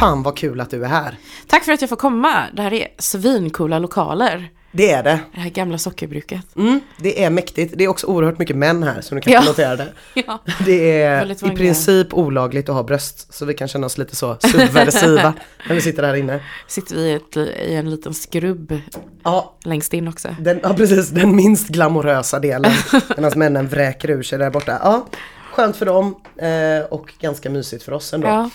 [0.00, 1.16] fan vad kul att du är här.
[1.46, 2.44] Tack för att jag får komma.
[2.56, 4.50] Det här är svincoola lokaler.
[4.72, 5.18] Det är det.
[5.34, 6.40] Det här gamla sockerbruket.
[6.56, 7.74] Mm, det är mäktigt.
[7.76, 9.50] Det är också oerhört mycket män här som du kanske Ja.
[9.50, 9.92] noterade.
[10.26, 10.38] Ja.
[10.64, 13.34] Det är i princip olagligt att ha bröst.
[13.34, 15.34] Så vi kan känna oss lite så subversiva
[15.68, 16.40] när vi sitter här inne.
[16.66, 18.80] Sitter vi i, ett, i en liten skrubb
[19.22, 20.28] Ja, längst in också.
[20.40, 22.72] den, ja precis, den minst glamorösa delen.
[23.16, 24.78] Medan männen vräker ur sig där borta.
[24.82, 25.06] Ja,
[25.52, 28.28] skönt för dem eh, och ganska mysigt för oss ändå.
[28.28, 28.50] Ja.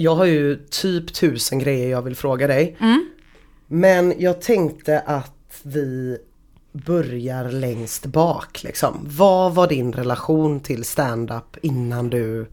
[0.00, 2.76] Jag har ju typ tusen grejer jag vill fråga dig.
[2.80, 3.10] Mm.
[3.66, 6.18] Men jag tänkte att vi
[6.72, 9.06] börjar längst bak liksom.
[9.08, 12.46] Vad var din relation till stand-up innan du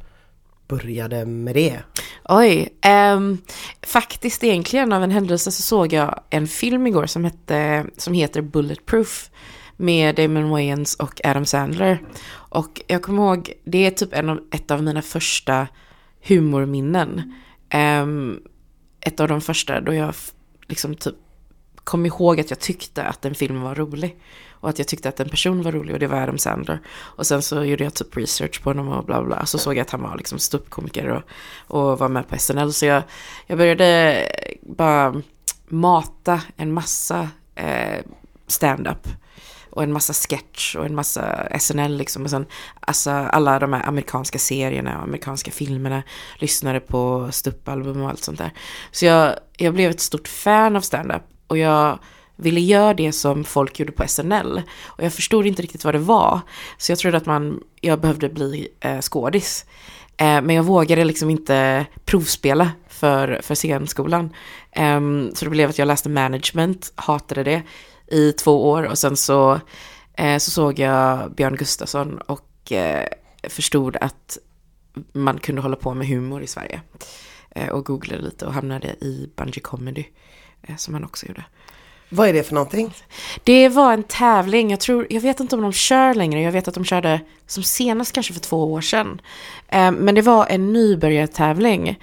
[0.68, 1.80] började med det?
[2.24, 3.38] Oj, ehm,
[3.82, 8.42] faktiskt egentligen av en händelse så såg jag en film igår som, hette, som heter
[8.42, 9.30] Bulletproof
[9.78, 12.02] med Damon Wayans och Adam Sandler.
[12.34, 15.68] Och jag kommer ihåg, det är typ en av, ett av mina första
[16.28, 17.34] humorminnen.
[17.74, 18.40] Um,
[19.02, 20.16] ett av de första då jag
[20.68, 21.16] liksom typ
[21.76, 24.18] kom ihåg att jag tyckte att en film var rolig.
[24.50, 26.80] Och att jag tyckte att en person var rolig och det var Adam Sandler.
[26.90, 29.46] Och sen så gjorde jag typ research på honom och bla bla.
[29.46, 31.24] Så såg jag att han var liksom ståuppkomiker och,
[31.78, 32.74] och var med på SNL.
[32.74, 33.04] Så jag,
[33.48, 34.22] jag började
[34.62, 35.22] bara
[35.68, 38.06] mata en massa eh,
[38.48, 39.08] stand-up.
[39.76, 42.24] Och en massa sketch och en massa SNL liksom.
[42.24, 42.46] Och sen
[42.80, 46.04] alltså, alla de här amerikanska serierna och amerikanska filmerna.
[46.36, 48.52] Lyssnade på stupalbum och allt sånt där.
[48.92, 51.24] Så jag, jag blev ett stort fan av stand-up.
[51.48, 52.00] Och jag
[52.36, 54.62] ville göra det som folk gjorde på SNL.
[54.86, 56.40] Och jag förstod inte riktigt vad det var.
[56.78, 59.66] Så jag trodde att man, jag behövde bli eh, skådis.
[60.18, 64.30] Eh, men jag vågade liksom inte provspela för, för scenskolan.
[64.72, 67.62] Ehm, så det blev att jag läste management, hatade det
[68.08, 68.84] i två år.
[68.84, 69.60] Och sen så,
[70.14, 73.08] eh, så såg jag Björn Gustafsson och eh,
[73.50, 74.38] förstod att
[75.14, 76.82] man kunde hålla på med humor i Sverige.
[77.52, 80.04] Eh, och googlade lite och hamnade i Bungee Comedy,
[80.78, 81.44] som han också gjorde.
[82.10, 82.94] Vad är det för någonting?
[83.44, 86.68] Det var en tävling, jag tror, jag vet inte om de kör längre, jag vet
[86.68, 89.22] att de körde som senast kanske för två år sedan.
[89.72, 92.00] Men det var en nybörjartävling.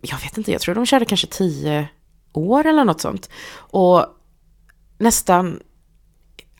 [0.00, 1.88] Jag vet inte, jag tror de körde kanske tio
[2.32, 3.30] år eller något sånt.
[3.56, 4.06] Och
[4.98, 5.60] nästan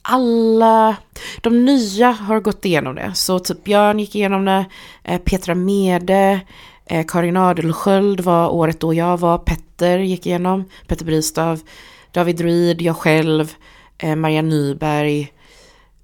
[0.08, 0.96] alla,
[1.40, 3.14] de nya har gått igenom det.
[3.14, 4.66] Så typ Björn gick igenom det,
[5.04, 6.40] eh, Petra Mede,
[6.86, 11.60] eh, Karin Adelsköld var året då jag var, Petter gick igenom, Petter Bristav,
[12.12, 13.54] David Druid, jag själv,
[13.98, 15.32] eh, Maria Nyberg.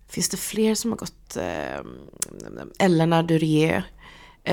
[0.09, 1.37] Finns det fler som har gått?
[2.79, 3.85] Elena Durier.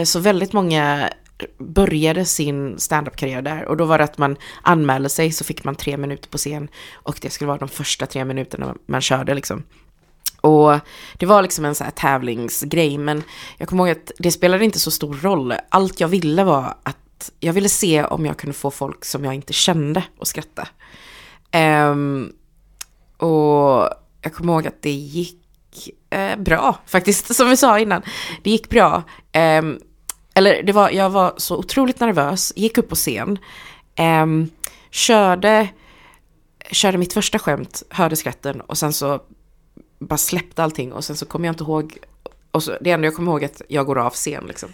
[0.04, 1.10] Så väldigt många
[1.58, 3.66] började sin standup-karriär där.
[3.66, 6.68] Och då var det att man anmälde sig så fick man tre minuter på scen.
[6.94, 9.64] Och det skulle vara de första tre minuterna man körde liksom.
[10.42, 10.80] Och
[11.18, 12.98] det var liksom en så här tävlingsgrej.
[12.98, 13.24] Men
[13.58, 15.54] jag kommer ihåg att det spelade inte så stor roll.
[15.70, 19.34] Allt jag ville var att jag ville se om jag kunde få folk som jag
[19.34, 20.68] inte kände att skratta.
[21.92, 22.34] Um,
[23.18, 23.90] och
[24.22, 25.40] jag kommer ihåg att det gick
[26.10, 28.02] eh, bra faktiskt, som vi sa innan.
[28.44, 29.04] Det gick bra.
[29.60, 29.80] Um,
[30.40, 33.38] eller det var, jag var så otroligt nervös, gick upp på scen,
[33.96, 34.50] ehm,
[34.92, 35.68] körde,
[36.72, 39.20] körde mitt första skämt, hörde skratten och sen så
[40.00, 41.98] bara släppte allting och sen så kommer jag inte ihåg,
[42.52, 44.70] och så, det enda jag kommer ihåg är att jag går av scen liksom.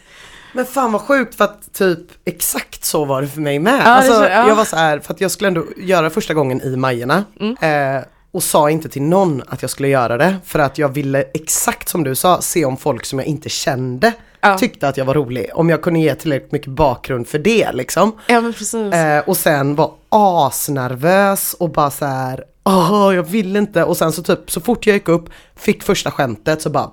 [0.54, 3.74] Men fan vad sjukt för att typ exakt så var det för mig med.
[3.80, 4.48] det alltså, så- ja.
[4.48, 7.24] Jag var så här, för att jag skulle ändå göra första gången i Majerna.
[7.40, 7.96] Mm.
[7.98, 10.36] Eh, och sa inte till någon att jag skulle göra det.
[10.46, 14.14] För att jag ville exakt som du sa, se om folk som jag inte kände
[14.50, 14.58] Ja.
[14.58, 15.50] tyckte att jag var rolig.
[15.54, 18.12] Om jag kunde ge tillräckligt mycket bakgrund för det liksom.
[18.28, 18.94] Ja men precis.
[18.94, 23.84] Eh, och sen var asnervös och bara så här, åh jag vill inte.
[23.84, 26.90] Och sen så typ så fort jag gick upp, fick första skämtet så bara,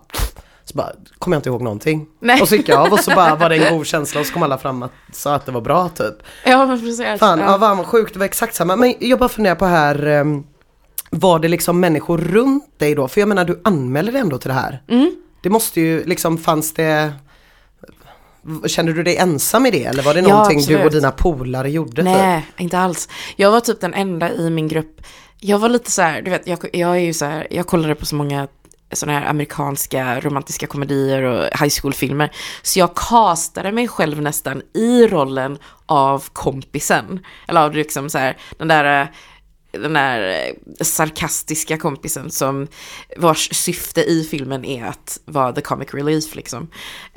[0.65, 2.07] så bara kommer jag inte ihåg någonting.
[2.21, 2.43] Nej.
[2.43, 4.33] Och så gick jag av och så bara var det en god känsla och så
[4.33, 6.15] kom alla fram och sa att det var bra typ.
[6.45, 7.19] ja men precis.
[7.21, 7.59] Fan, ja.
[7.61, 7.75] ja.
[7.75, 8.77] vad sjukt, det var exakt samma.
[8.77, 10.45] Men jag bara funderar på här, ehm,
[11.11, 13.09] var det liksom människor runt dig då?
[13.09, 14.83] För jag menar du anmälde dig ändå till det här.
[14.89, 15.17] Mm.
[15.43, 17.13] Det måste ju, liksom fanns det
[18.67, 20.85] Kände du dig ensam i det eller var det Ja, någonting du absolut.
[20.85, 21.97] och dina polare gjorde?
[21.97, 22.05] typ?
[22.05, 23.09] Nej, inte alls.
[23.37, 25.01] Jag var typ den enda i min grupp.
[25.39, 27.95] Jag var lite så här, du vet, jag, jag är ju så här, jag kollade
[27.95, 28.49] på så många
[28.93, 32.31] sådana här amerikanska romantiska komedier och high school-filmer.
[32.63, 37.21] Så jag castade mig själv nästan i rollen av kompisen.
[37.49, 39.07] Eller av liksom så här, den där eh,
[39.73, 40.55] den där eh,
[40.85, 42.69] sarkastiska kompisen som
[43.17, 46.69] vars syfte i filmen är att vara the comic relief liksom.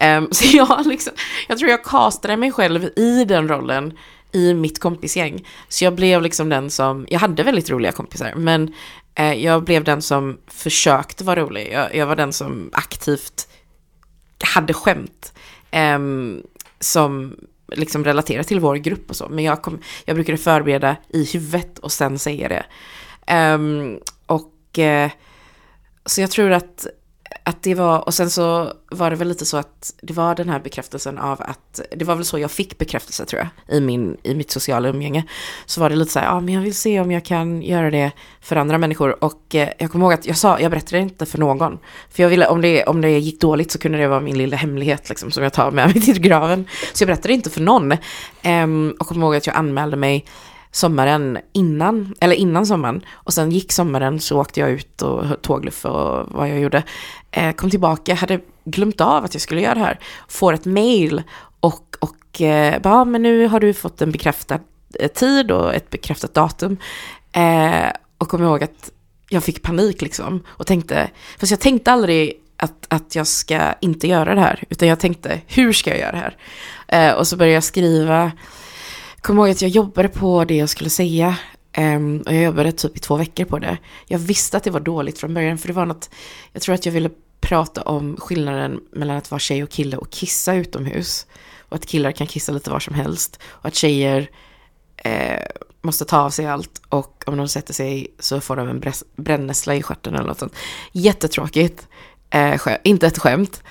[0.02, 1.14] Um, så jag liksom,
[1.48, 3.94] jag tror jag castade mig själv i den rollen
[4.32, 5.48] i mitt kompisgäng.
[5.70, 8.74] Så jag blev liksom den som, jag hade väldigt roliga kompisar, men
[9.16, 11.70] eh, jag blev den som försökte vara rolig.
[11.72, 13.48] Jag, jag var den som aktivt
[14.40, 15.34] hade skämt.
[15.72, 16.44] Um,
[16.80, 17.36] som
[17.68, 19.30] liksom relatera till vår grupp och så.
[19.30, 22.66] Men jag, kom, jag brukade förbereda i huvudet och sen säga det.
[23.54, 25.12] Um, och uh,
[26.06, 26.88] så jag tror att
[27.48, 30.50] att det var, och sen så var det väl lite så att det var den
[30.50, 34.18] här bekräftelsen av att, det var väl så jag fick bekräftelse tror jag, i, min,
[34.24, 35.24] i mitt sociala umgänge.
[35.66, 37.92] Så var det lite så här, ja men jag vill se om jag kan göra
[37.92, 38.12] det
[38.42, 39.24] för andra människor.
[39.24, 41.80] Och eh, jag kommer ihåg att jag sa, jag berättade inte för någon.
[42.10, 44.58] För jag ville, om det, om det gick dåligt så kunde det vara min lilla
[44.58, 46.68] hemlighet liksom, som jag tar med mig till graven.
[46.94, 47.98] Så jag berättade inte för någon.
[48.44, 50.26] Um, och kommer ihåg att jag anmälde mig
[50.76, 53.02] sommaren innan, eller innan sommaren.
[53.14, 56.84] Och sen gick sommaren så åkte jag ut och tågluff och vad jag gjorde.
[57.32, 60.00] Eh, kom tillbaka, hade glömt av att jag skulle göra det här.
[60.28, 61.24] Får ett mail
[61.60, 64.60] och, och eh, bara, men nu har du fått en bekräftad
[65.00, 66.78] eh, tid och ett bekräftat datum.
[67.32, 68.92] Eh, och kom ihåg att
[69.30, 70.44] jag fick panik liksom.
[70.48, 74.64] Och tänkte, fast jag tänkte aldrig att, att jag ska inte göra det här.
[74.70, 76.38] Utan jag tänkte, hur ska jag göra det här?
[76.88, 78.32] Eh, och så började jag skriva
[79.26, 81.38] kommer ihåg att jag jobbade på det jag skulle säga.
[81.78, 83.78] Um, och jag jobbade typ i två veckor på det.
[84.08, 86.10] Jag visste att det var dåligt från början för det var något,
[86.54, 87.10] jag tror att jag ville
[87.42, 91.26] prata om skillnaden mellan att vara tjej och kille och kissa utomhus.
[91.60, 93.40] Och att killar kan kissa lite var som helst.
[93.46, 94.30] Och att tjejer
[94.98, 95.46] eh,
[95.82, 98.84] måste ta av sig allt och om de sätter sig så får de en
[99.16, 100.56] brännässla i stjärten eller något sånt.
[100.92, 101.88] Jättetråkigt.
[102.30, 103.64] Eh, inte ett skämt.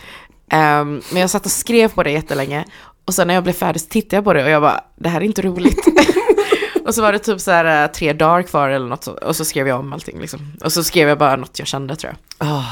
[0.52, 2.64] Um, men jag satt och skrev på det jättelänge
[3.04, 5.08] och sen när jag blev färdig så tittade jag på det och jag bara, det
[5.08, 5.86] här är inte roligt.
[6.86, 9.44] och så var det typ så här eh, tre dagar kvar eller något och så
[9.44, 10.52] skrev jag om allting liksom.
[10.64, 12.48] Och så skrev jag bara något jag kände tror jag.
[12.48, 12.64] Oh.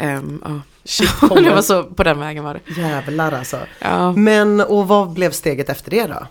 [0.00, 0.58] Um, oh.
[0.84, 1.10] Shit,
[1.44, 2.80] det var så, på den vägen var det.
[2.80, 3.58] Jävlar alltså.
[3.78, 4.12] Ja.
[4.12, 6.26] Men, och vad blev steget efter det då?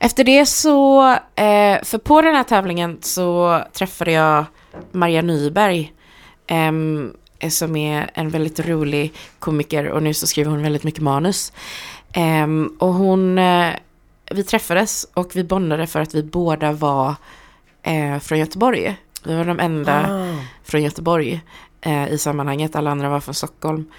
[0.00, 4.44] Efter det så, eh, för på den här tävlingen så träffade jag
[4.92, 5.92] Maria Nyberg.
[6.46, 6.72] Eh,
[7.50, 11.52] som är en väldigt rolig komiker och nu så skriver hon väldigt mycket manus.
[12.16, 13.74] Um, och hon, uh,
[14.30, 17.14] vi träffades och vi bondade för att vi båda var
[17.88, 18.96] uh, från Göteborg.
[19.24, 20.36] Vi var de enda ah.
[20.64, 21.40] från Göteborg
[21.86, 23.90] uh, i sammanhanget, alla andra var från Stockholm.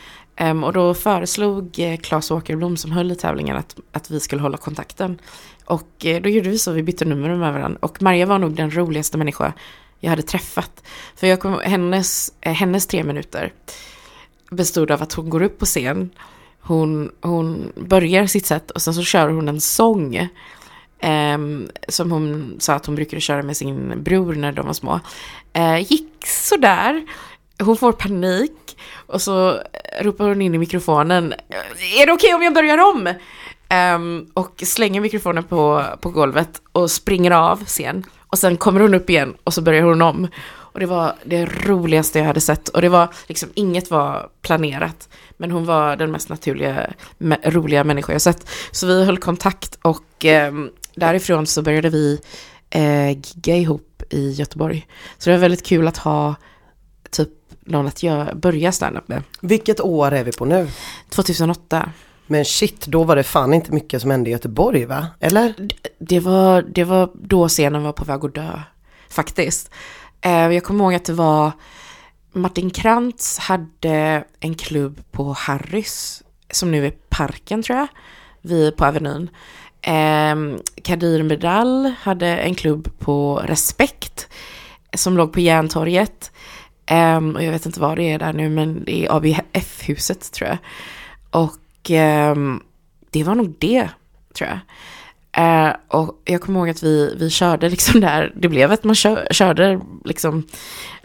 [0.42, 4.58] Um, och då föreslog Claes Åkerblom som höll i tävlingen att, att vi skulle hålla
[4.58, 5.20] kontakten.
[5.66, 7.80] Och då gjorde vi så, vi bytte nummer med varandra.
[7.82, 9.54] Och Maria var nog den roligaste människa
[10.00, 10.84] jag hade träffat.
[11.16, 13.54] För jag kom, hennes, hennes tre minuter
[14.50, 16.10] bestod av att hon går upp på scen
[16.68, 20.16] hon, hon börjar sitt sätt och sen så kör hon en sång.
[21.00, 21.38] Eh,
[21.88, 25.00] som hon sa att hon brukade köra med sin bror när de var små.
[25.54, 27.06] Eh, gick sådär.
[27.60, 28.78] Hon får panik
[29.08, 29.60] och så
[30.02, 31.34] ropar hon in i mikrofonen.
[32.00, 33.14] Är det okej okay om jag börjar om?
[33.96, 38.04] Um, och slänger mikrofonen på, på golvet och springer av scen.
[38.28, 40.28] Och sen kommer hon upp igen och så börjar hon om.
[40.78, 42.70] Och det var det roligaste jag hade sett.
[42.70, 45.10] Och det var liksom, inget var planerat.
[45.38, 46.90] Men hon var den mest naturliga,
[47.44, 48.50] roliga människa jag sett.
[48.72, 50.54] Så vi höll kontakt och eh,
[50.96, 52.20] därifrån så började vi
[52.70, 54.88] eh, gigga ihop i Göteborg.
[55.18, 56.36] Så det var väldigt kul att ha
[57.10, 57.30] typ
[57.66, 59.24] någon att göra, börja standup med.
[59.42, 60.68] Vilket år är vi på nu?
[61.10, 61.92] 2008.
[62.28, 65.08] Men shit, då var det fan inte mycket som hände i Göteborg va?
[65.20, 65.54] Eller?
[66.00, 68.62] Det var, det var då scenen var på väg att dö,
[69.10, 69.72] faktiskt.
[70.22, 71.52] Eh, jag kommer ihåg att det var
[72.32, 77.88] Martin Krantz hade en klubb på Harrys, som nu är Parken tror jag,
[78.42, 79.30] vi på Avenyn.
[79.82, 84.28] Ehm, Kadir Medal hade en klubb på Respekt,
[84.94, 86.32] som låg på Järntorget.
[86.86, 90.50] Ehm, och jag vet inte vad det är där nu, men det är ABF-huset tror
[90.50, 90.58] jag.
[91.32, 92.62] Och ehm,
[93.12, 93.90] det var nog det,
[94.34, 94.60] tror jag.
[95.38, 98.96] Eh, och jag kommer ihåg att vi, vi körde liksom där, det blev att man
[98.96, 100.44] kör, körde liksom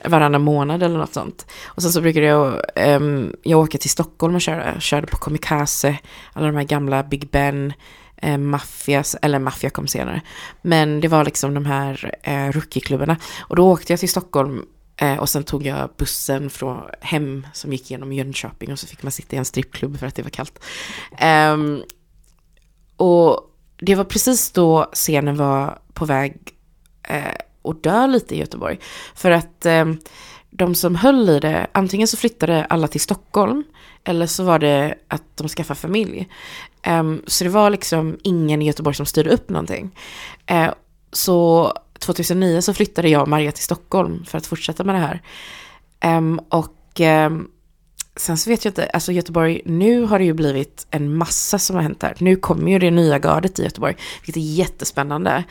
[0.05, 1.47] varannan månad eller något sånt.
[1.67, 5.99] Och sen så brukade jag, um, jag åka till Stockholm och köra, körde på Komikaze,
[6.33, 7.73] alla de här gamla Big Ben,
[8.17, 10.21] eh, Maffias, eller Maffia kom senare.
[10.63, 13.17] Men det var liksom de här eh, rookieklubbarna.
[13.41, 17.73] Och då åkte jag till Stockholm eh, och sen tog jag bussen från hem som
[17.73, 20.31] gick genom Jönköping och så fick man sitta i en strippklubb för att det var
[20.31, 20.65] kallt.
[21.53, 21.83] Um,
[22.97, 23.49] och
[23.85, 26.37] det var precis då scenen var på väg
[27.09, 27.35] eh,
[27.65, 28.79] att dö lite i Göteborg.
[29.15, 29.85] För att eh,
[30.51, 33.65] de som höll i det, antingen så flyttade alla till Stockholm
[34.05, 36.29] eller så var det att de skaffade familj.
[36.83, 39.91] Eh, så det var liksom ingen i Göteborg som styrde upp någonting.
[40.47, 40.71] Eh,
[41.13, 45.23] så 2009 så flyttade jag och Maria till Stockholm för att fortsätta med det här.
[46.19, 47.51] Um, och um,
[48.17, 51.77] sen så vet jag inte, alltså Göteborg, nu har det ju blivit en massa som
[51.77, 52.17] har hänt där.
[52.19, 55.45] Nu kommer ju det nya gardet i Göteborg, vilket är jättespännande.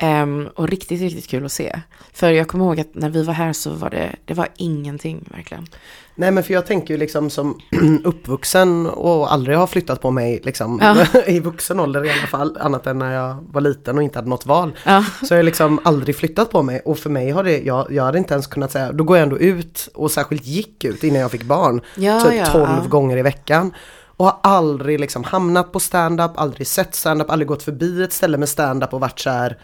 [0.00, 1.80] Ehm, och riktigt, riktigt kul att se.
[2.12, 5.28] För jag kommer ihåg att när vi var här så var det, det var ingenting
[5.34, 5.66] verkligen.
[6.14, 7.60] Nej men för jag tänker ju liksom som
[8.04, 11.20] uppvuxen och aldrig har flyttat på mig liksom Ja.
[11.26, 12.56] i vuxen ålder i alla fall.
[12.60, 14.72] Annat än när jag var liten och inte hade något val.
[14.84, 17.92] Ja, Så jag har liksom aldrig flyttat på mig och för mig har det, jag,
[17.92, 21.04] jag hade inte ens kunnat säga, då går jag ändå ut och särskilt gick ut
[21.04, 21.80] innan jag fick barn.
[21.94, 22.88] Ja, typ ja, 12 ja.
[22.88, 23.74] gånger i veckan.
[24.16, 28.38] Och har aldrig liksom hamnat på stand-up, aldrig sett stand-up, aldrig gått förbi ett ställe
[28.38, 29.58] med stand-up och varit så här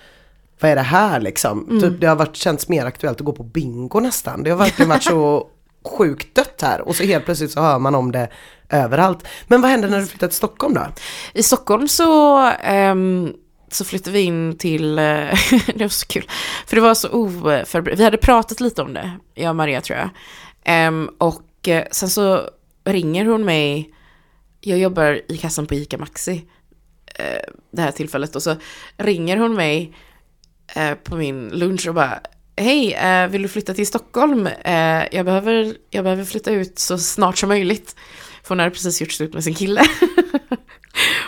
[0.64, 1.68] vad är det här liksom?
[1.68, 1.80] Mm.
[1.80, 4.42] Typ, det har varit, känts mer aktuellt att gå på bingo nästan.
[4.42, 5.48] Det har verkligen varit så
[5.98, 8.28] sjukt dött här och så helt plötsligt så hör man om det
[8.68, 9.26] överallt.
[9.46, 10.86] Men vad händer när du flyttar till Stockholm då?
[11.32, 13.32] I Stockholm så, ehm,
[13.68, 16.30] så flyttade vi in till, det var så kul,
[16.66, 19.98] för det var så oförberett, vi hade pratat lite om det, jag och Maria tror
[19.98, 20.08] jag.
[20.64, 22.40] Ehm, och eh, sen så
[22.84, 23.94] ringer hon mig,
[24.60, 26.44] jag jobbar i kassan på ICA Maxi
[27.18, 28.56] eh, det här tillfället och så
[28.96, 29.94] ringer hon mig
[30.74, 32.20] eh, på min lunch och bara
[32.56, 34.46] Hej, eh, vill du flytta till Stockholm?
[34.46, 37.96] Eh, jag, behöver, jag behöver flytta ut så snart som möjligt.
[38.42, 39.80] För hon hade precis gjort slut med sin kille.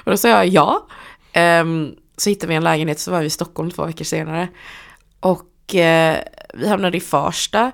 [0.05, 0.87] och då sa jag ja.
[1.33, 4.49] Ehm, så hittade vi en lägenhet så var vi i Stockholm två veckor senare.
[5.21, 6.19] Och eh,
[6.55, 7.73] vi hamnade i Farsta.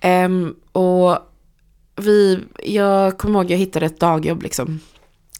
[0.00, 1.18] Ehm, och
[1.96, 4.80] vi, jag kommer ihåg jag hittade ett dagjobb liksom.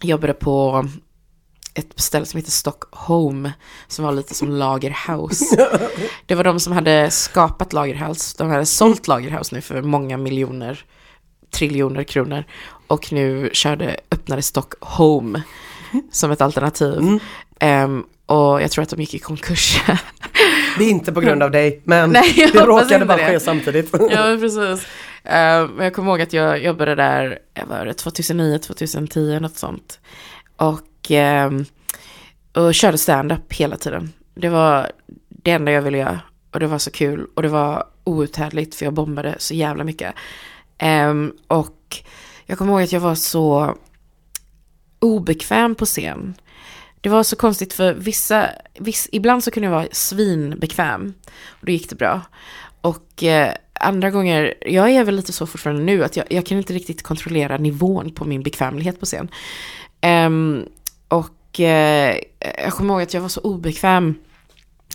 [0.00, 0.88] Jag jobbade på
[1.78, 3.50] ett ställe som heter Stockholm.
[3.88, 5.68] Som var lite som Lagerhouse.
[6.26, 8.34] Det var de som hade skapat Lagerhouse.
[8.38, 10.84] De hade sålt Lagerhouse nu för många miljoner,
[11.50, 12.44] triljoner kronor.
[12.86, 15.40] Och nu körde, öppnade Stockholm
[16.12, 17.20] som ett alternativ.
[17.60, 19.82] Ehm, och jag tror att de gick i konkurs.
[20.78, 23.26] Det är inte på grund av dig men Nej, det råkade bara det.
[23.26, 23.90] ske samtidigt.
[24.10, 24.86] ja, precis.
[25.24, 29.56] Ehm, Men jag kommer ihåg att jag jobbade där, jag var det 2009, 2010, något
[29.56, 30.00] sånt.
[30.56, 31.50] Och, eh,
[32.52, 34.12] och körde stand-up hela tiden.
[34.34, 34.92] Det var
[35.28, 36.20] det enda jag ville göra.
[36.52, 37.26] Och det var så kul.
[37.34, 40.14] Och det var outhärdligt för jag bombade så jävla mycket.
[40.78, 41.14] Eh,
[41.46, 42.02] och
[42.46, 43.76] jag kommer ihåg att jag var så
[44.98, 46.34] obekväm på scen.
[47.00, 51.14] Det var så konstigt för vissa, viss, ibland så kunde jag vara svinbekväm.
[51.48, 52.20] Och då gick det bra.
[52.80, 56.58] Och eh, andra gånger, jag är väl lite så fortfarande nu, att jag, jag kan
[56.58, 59.28] inte riktigt kontrollera nivån på min bekvämlighet på scen.
[60.02, 60.68] Um,
[61.08, 61.66] och uh,
[62.40, 64.14] jag kommer ihåg att jag var så obekväm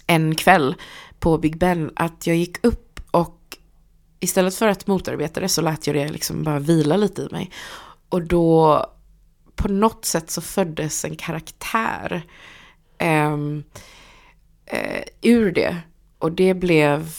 [0.07, 0.75] en kväll
[1.19, 3.57] på Big Ben att jag gick upp och
[4.19, 7.51] istället för att motarbeta det så lät jag det liksom bara vila lite i mig.
[8.09, 8.85] Och då
[9.55, 12.21] på något sätt så föddes en karaktär
[12.99, 13.63] um,
[14.73, 15.77] uh, ur det.
[16.17, 17.09] Och det blev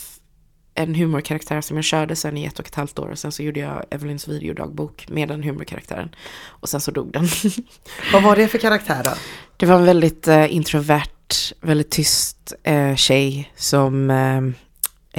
[0.75, 3.07] en humorkaraktär som jag körde sen i ett och ett halvt år.
[3.07, 6.15] Och sen så gjorde jag Evelyns videodagbok med den humorkaraktären.
[6.47, 7.27] Och sen så dog den.
[8.13, 9.11] Vad var det för karaktär då?
[9.57, 14.37] Det var en väldigt eh, introvert, väldigt tyst eh, tjej som eh,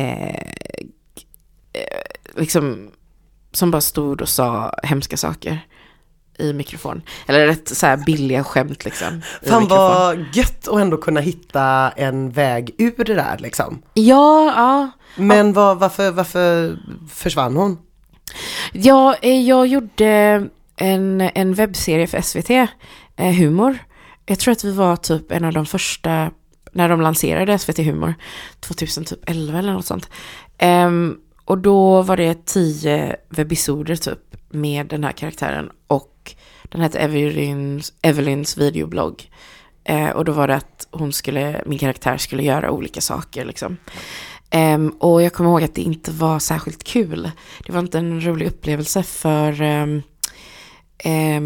[0.05, 0.87] eh,
[2.37, 2.91] liksom
[3.53, 5.61] som bara stod och sa hemska saker
[6.39, 7.03] i mikrofon.
[7.27, 9.23] Eller rätt så här billiga skämt liksom.
[9.43, 13.83] Fan vad gött att ändå kunna hitta en väg ur det där liksom.
[13.95, 14.91] Ja, ja.
[15.17, 16.77] Men vad, varför, varför
[17.11, 17.79] försvann hon?
[18.73, 22.51] Ja, eh, jag gjorde en, en webbserie för SVT,
[23.17, 23.79] eh, Humor.
[24.27, 26.31] Jag tror att vi var typ en av de första,
[26.73, 28.15] när de lanserade SVT Humor,
[28.61, 30.11] 2011 eller något sånt.
[30.59, 34.19] Ehm, och då var det tio webbisoder typ
[34.51, 36.35] med den här karaktären och
[36.69, 39.31] den hette Evelyns, Evelyns videoblogg.
[39.85, 43.77] Eh, och då var det att hon skulle, min karaktär skulle göra olika saker liksom.
[44.51, 47.31] Eh, och jag kommer ihåg att det inte var särskilt kul.
[47.67, 51.41] Det var inte en rolig upplevelse för eh,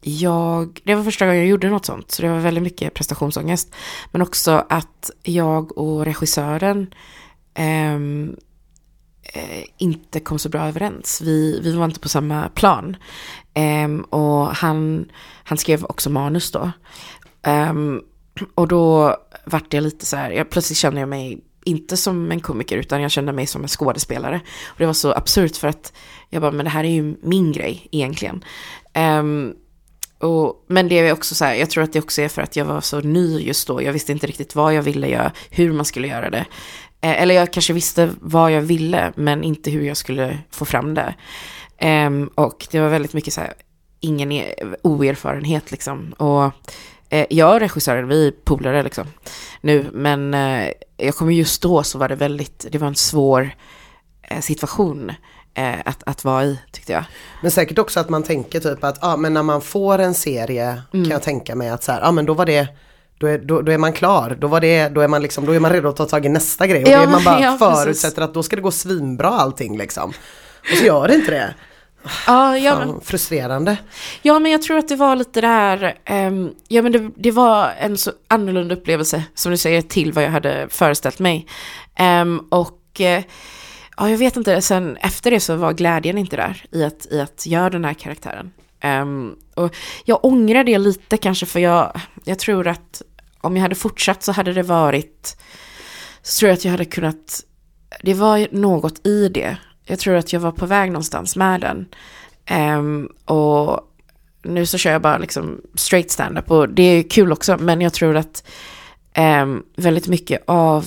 [0.00, 3.74] jag, det var första gången jag gjorde något sånt, så det var väldigt mycket prestationsångest.
[4.12, 6.94] Men också att jag och regissören
[7.54, 8.36] ehm,
[9.36, 11.20] eh, inte kom så bra överens.
[11.24, 12.96] Vi, vi var inte på samma plan.
[13.54, 15.08] Ehm, och han,
[15.44, 16.70] han skrev också manus då.
[17.42, 18.00] Ehm,
[18.54, 22.40] och då vart jag lite så här, jag, plötsligt kände jag mig inte som en
[22.40, 24.40] komiker utan jag kände mig som en skådespelare.
[24.66, 25.92] Och det var så absurt för att
[26.30, 28.44] jag bara, men det här är ju min grej egentligen.
[28.92, 29.54] Ehm,
[30.18, 32.56] och, men det är också så här, jag tror att det också är för att
[32.56, 33.82] jag var så ny just då.
[33.82, 36.46] Jag visste inte riktigt vad jag ville göra, hur man skulle göra det.
[37.06, 40.94] Eh, eller jag kanske visste vad jag ville, men inte hur jag skulle få fram
[40.94, 41.14] det.
[41.78, 43.52] Ehm, och det var väldigt mycket så här,
[44.00, 46.12] ingen e- oerfarenhet liksom.
[46.12, 46.44] Och
[47.08, 49.06] eh, jag och regissören, vi är polare liksom
[49.60, 53.50] nu, men eh, jag kommer just då så var det väldigt, det var en svår
[54.40, 55.12] situation
[55.84, 57.04] att, att vara i tyckte jag.
[57.42, 60.82] Men säkert också att man tänker typ att, ja men när man får en serie
[60.92, 62.68] kan jag tänka mig att så här, ja men då var det
[63.18, 64.36] då är, då, då är man klar.
[64.40, 66.28] Då, var det, då, är man liksom, då är man redo att ta tag i
[66.28, 66.82] nästa grej.
[66.82, 68.18] Och Ja, det är man bara ja, förutsätter precis.
[68.18, 70.12] att då ska det gå svinbra allting liksom.
[70.72, 71.54] Och så gör det inte det.
[72.26, 73.76] Ja, ja, men, Fan, frustrerande.
[74.22, 77.30] ja, men jag tror att det var lite det här, ehm, ja men det, det
[77.30, 81.46] var en så annorlunda upplevelse, som du säger, till vad jag hade föreställt mig.
[81.96, 83.22] Ehm, och eh,
[83.96, 87.20] ja, jag vet inte, sen efter det så var glädjen inte där i att, i
[87.20, 88.52] att göra den här karaktären.
[88.80, 93.02] Ehm, och jag ångrar det lite kanske, för jag, jag tror att
[93.46, 95.36] om jag hade fortsatt så hade det varit,
[96.22, 97.44] så tror jag att jag hade kunnat,
[98.02, 99.56] det var något i det.
[99.84, 101.86] Jag tror att jag var på väg någonstans med den.
[102.78, 103.80] Um, och
[104.42, 107.92] nu så kör jag bara liksom straight stand-up och det är kul också, men jag
[107.92, 108.44] tror att
[109.18, 110.86] um, väldigt mycket av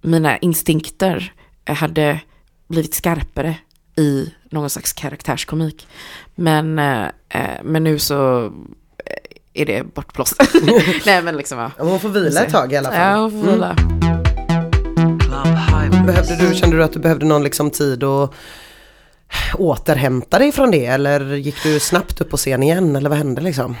[0.00, 1.32] mina instinkter
[1.66, 2.20] hade
[2.68, 3.54] blivit skarpare
[3.96, 5.86] i någon slags karaktärskomik.
[6.34, 8.52] Men, eh, eh men nu så
[9.60, 10.42] är det bortblåst.
[11.06, 11.70] Nej men liksom ja.
[11.78, 13.00] Hon får vila ett tag i alla fall.
[13.00, 13.76] Ja, och får vila.
[16.06, 18.30] Behövde du, kände du att du behövde någon liksom tid att
[19.54, 23.40] återhämta dig från det eller gick du snabbt upp på scen igen eller vad hände
[23.40, 23.76] liksom?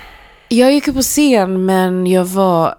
[0.48, 2.74] Jag gick upp på scen men jag var,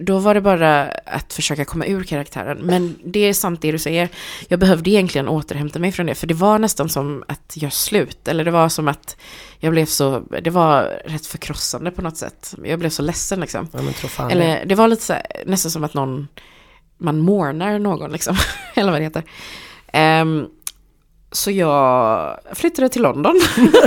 [0.00, 2.58] då var det bara att försöka komma ur karaktären.
[2.58, 4.08] Men det är sant det du säger.
[4.48, 6.14] Jag behövde egentligen återhämta mig från det.
[6.14, 8.28] För det var nästan som att göra slut.
[8.28, 9.16] Eller det var som att
[9.58, 12.54] jag blev så, det var rätt förkrossande på något sätt.
[12.64, 13.68] Jag blev så ledsen liksom.
[14.18, 14.30] Ja.
[14.30, 16.28] Eller det var lite så här, nästan som att någon,
[16.98, 18.36] man mournar någon liksom.
[18.74, 19.22] Eller vad det heter.
[19.92, 20.46] Ehm,
[21.32, 23.40] så jag flyttade till London.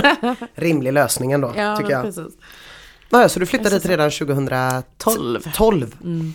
[0.54, 2.02] Rimlig lösning ändå tycker jag.
[2.02, 2.34] precis.
[3.10, 4.82] Ja, så du flyttade dit redan 2012?
[4.98, 5.40] 12.
[5.54, 5.94] 12?
[6.04, 6.34] Mm.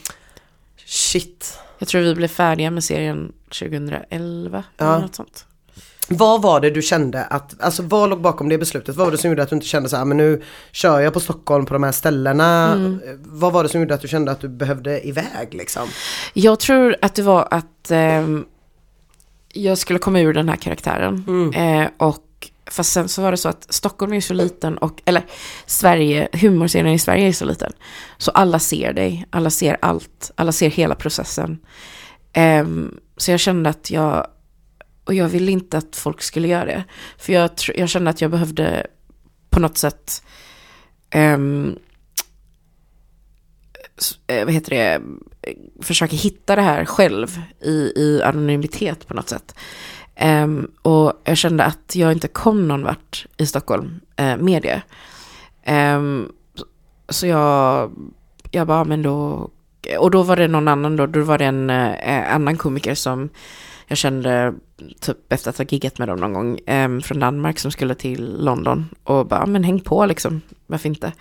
[0.86, 1.60] Shit.
[1.80, 4.63] Jag tror vi blev färdiga med serien 2011.
[4.78, 4.86] Ja.
[4.86, 5.46] Eller något sånt.
[6.08, 8.96] Vad var det du kände att, alltså vad låg bakom det beslutet?
[8.96, 11.14] Vad var det som gjorde att du inte kände så här, men nu kör jag
[11.14, 12.74] på Stockholm på de här ställena.
[12.74, 13.00] Mm.
[13.24, 15.88] Vad var det som gjorde att du kände att du behövde iväg liksom?
[16.34, 18.46] Jag tror att det var att ehm,
[19.53, 21.24] jag skulle komma ur den här karaktären.
[21.27, 21.81] Mm.
[21.81, 22.24] Eh, och
[22.72, 25.25] fast sen så var det så att Stockholm är så liten och, eller
[25.66, 27.74] Sverige, humorscenen i Sverige är så liten.
[28.18, 31.60] Så alla ser dig, alla ser allt, alla ser hela processen.
[32.38, 34.27] Um, så jag kände att jag,
[35.05, 36.84] och jag ville inte att folk skulle göra det.
[37.18, 38.88] För jag, jag kände att jag behövde
[39.50, 40.24] på något sätt,
[41.16, 41.79] um,
[44.27, 45.01] vad heter det,
[45.81, 49.55] försöka hitta det här själv i, i anonymitet på något sätt.
[50.19, 54.81] Um, och jag kände att jag inte kom någon vart i Stockholm uh, med det.
[55.95, 56.31] Um,
[57.09, 57.91] så jag,
[58.51, 59.50] jag bara, ah, men då,
[60.00, 63.29] och då var det någon annan då, då var det en uh, annan komiker som
[63.87, 64.53] jag kände
[65.00, 68.37] typ efter att ha giggat med dem någon gång um, från Danmark som skulle till
[68.39, 71.11] London och bara, ah, men häng på liksom, varför inte?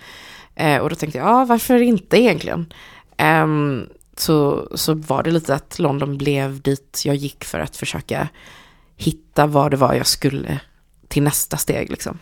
[0.61, 2.73] Uh, och då tänkte jag, ja varför inte egentligen?
[4.17, 8.27] Så, så var det lite att London blev dit jag gick för att försöka
[9.01, 10.59] hitta vad det var jag skulle
[11.07, 12.19] till nästa steg liksom.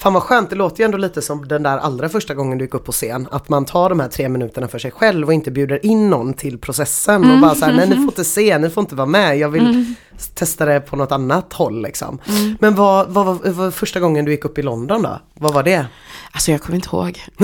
[0.00, 2.64] Fan vad skönt, det låter ju ändå lite som den där allra första gången du
[2.64, 3.28] gick upp på scen.
[3.30, 6.34] Att man tar de här tre minuterna för sig själv och inte bjuder in någon
[6.34, 7.30] till processen.
[7.30, 9.38] Och bara så här, nej ni får inte se, ni får inte vara med.
[9.38, 9.94] Jag vill
[10.34, 12.18] testa det på något annat håll liksom.
[12.60, 15.20] Men vad, vad, var- vad var första gången du gick upp i London då?
[15.34, 15.86] Vad var det?
[16.32, 17.20] Alltså jag kommer inte ihåg.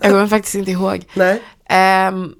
[0.00, 1.04] jag kommer faktiskt inte ihåg.
[1.14, 1.42] Nej.
[1.68, 2.32] Ehm,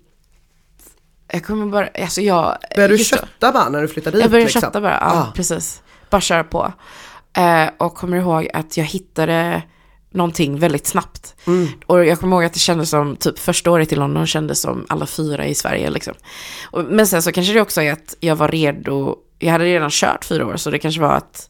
[1.32, 2.56] jag kommer bara, alltså jag...
[2.76, 4.22] Började du kötta bara när du flyttade dit?
[4.22, 4.60] Jag började liksom?
[4.60, 5.32] kötta bara, ja Ah.
[5.36, 5.82] precis.
[6.10, 6.72] Bara köra på.
[7.36, 9.62] Eh, och kommer ihåg att jag hittade
[10.10, 11.34] någonting väldigt snabbt.
[11.46, 11.68] Mm.
[11.86, 14.86] Och jag kommer ihåg att det kändes som, typ första året i London kändes som
[14.88, 16.14] alla fyra i Sverige liksom.
[16.70, 19.90] Och, men sen så kanske det också är att jag var redo, jag hade redan
[19.90, 21.48] kört fyra år så det kanske var att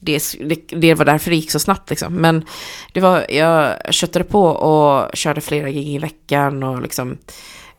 [0.00, 2.14] det, det, det var därför det gick så snabbt liksom.
[2.14, 2.44] Men
[2.92, 7.18] det var, jag köttade på och körde flera gig i veckan och liksom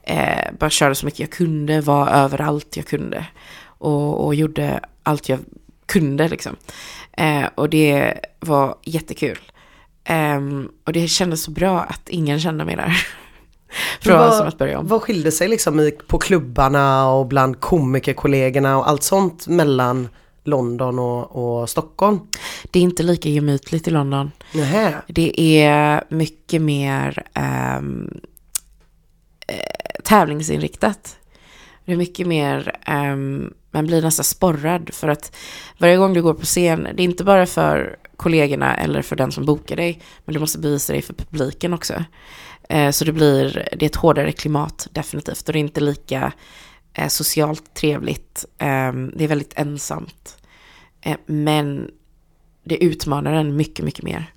[0.08, 3.26] eh, bara körde så mycket jag kunde, var överallt jag kunde.
[3.66, 5.40] Och, och gjorde allt jag
[5.86, 6.56] kunde liksom.
[7.12, 9.40] Eh, och det var jättekul.
[10.04, 13.08] Ehm, och det kändes så bra att ingen kände mig där.
[14.06, 14.88] Var Vad- som att börja om.
[14.88, 20.10] Vad skilde sig liksom i, på klubbarna och bland komikerkollegorna och allt sånt mellan
[20.44, 22.20] London och, och Stockholm?
[22.72, 24.32] Det är inte lika gemytligt i London.
[24.54, 24.94] Nähä.
[25.08, 27.82] Det är mycket mer eh,
[30.04, 31.18] tävlingsinriktat.
[31.86, 35.36] Det är mycket mer, um, man blir nästan sporrad för att
[35.78, 39.32] varje gång du går på scen, det är inte bara för kollegorna eller för den
[39.32, 42.04] som bokar dig, men du måste bevisa dig för publiken också.
[42.74, 46.32] Uh, så det blir, det är ett hårdare klimat definitivt och det är inte lika
[47.00, 48.46] uh, socialt trevligt.
[48.62, 50.38] Um, det är väldigt ensamt.
[51.08, 51.92] Uh, men
[52.64, 54.32] det utmanar en mycket, mycket mer.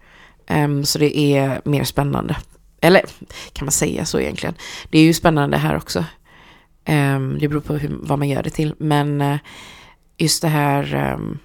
[0.50, 2.36] Um, så det är mer spännande
[2.80, 3.02] eller
[3.52, 4.54] kan man säga så egentligen?
[4.90, 6.04] Det är ju spännande här också.
[6.84, 8.74] Ehm, det beror på hur, vad man gör det till.
[8.78, 9.38] Men eh,
[10.16, 11.38] just det här, ehm,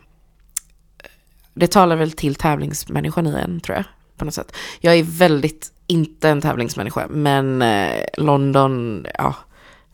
[1.54, 3.86] det talar väl till tävlingsmänniskan i en tror jag.
[4.18, 4.56] På något sätt.
[4.80, 9.36] Jag är väldigt, inte en tävlingsmänniska, men eh, London, ja,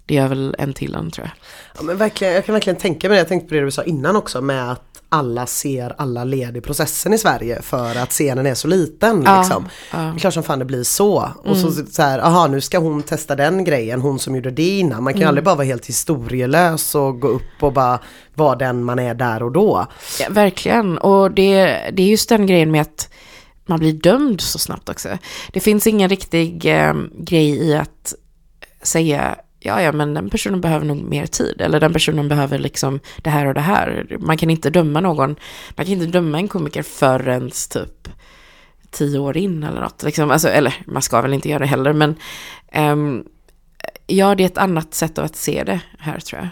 [0.06, 1.34] det gör väl en till en tror jag.
[1.78, 3.84] Ja, men verkligen, jag kan verkligen tänka mig det, jag tänkte på det du sa
[3.84, 8.46] innan också med att alla ser alla led i processen i Sverige för att scenen
[8.46, 9.24] är så liten.
[9.26, 9.68] Ja, liksom.
[9.92, 9.98] ja.
[9.98, 11.30] Det är klart som fan det blir så.
[11.44, 14.80] Och så, så här, aha nu ska hon testa den grejen, hon som gjorde det
[14.80, 15.04] innan.
[15.04, 18.00] Man kan ju aldrig bara vara helt historielös och gå upp och bara
[18.34, 19.88] vara den man är där och då.
[20.20, 23.10] Ja, verkligen, och det, det är just den grejen med att
[23.66, 25.18] man blir dömd så snabbt också.
[25.54, 28.14] Det finns ingen riktig eh, grej i att
[28.84, 31.62] säga ja, ja, men den personen behöver nog mer tid.
[31.62, 34.18] Eller den personen behöver liksom det här och det här.
[34.20, 35.36] Man kan inte döma någon,
[35.76, 38.08] man kan inte döma en komiker förrän typ
[38.92, 40.04] tio år in eller något.
[40.04, 40.32] Liksom.
[40.32, 42.16] Alltså, eller man ska väl inte göra det heller, men
[42.72, 43.24] ehm,
[44.08, 46.50] ja, det är ett annat sätt att se det här tror jag.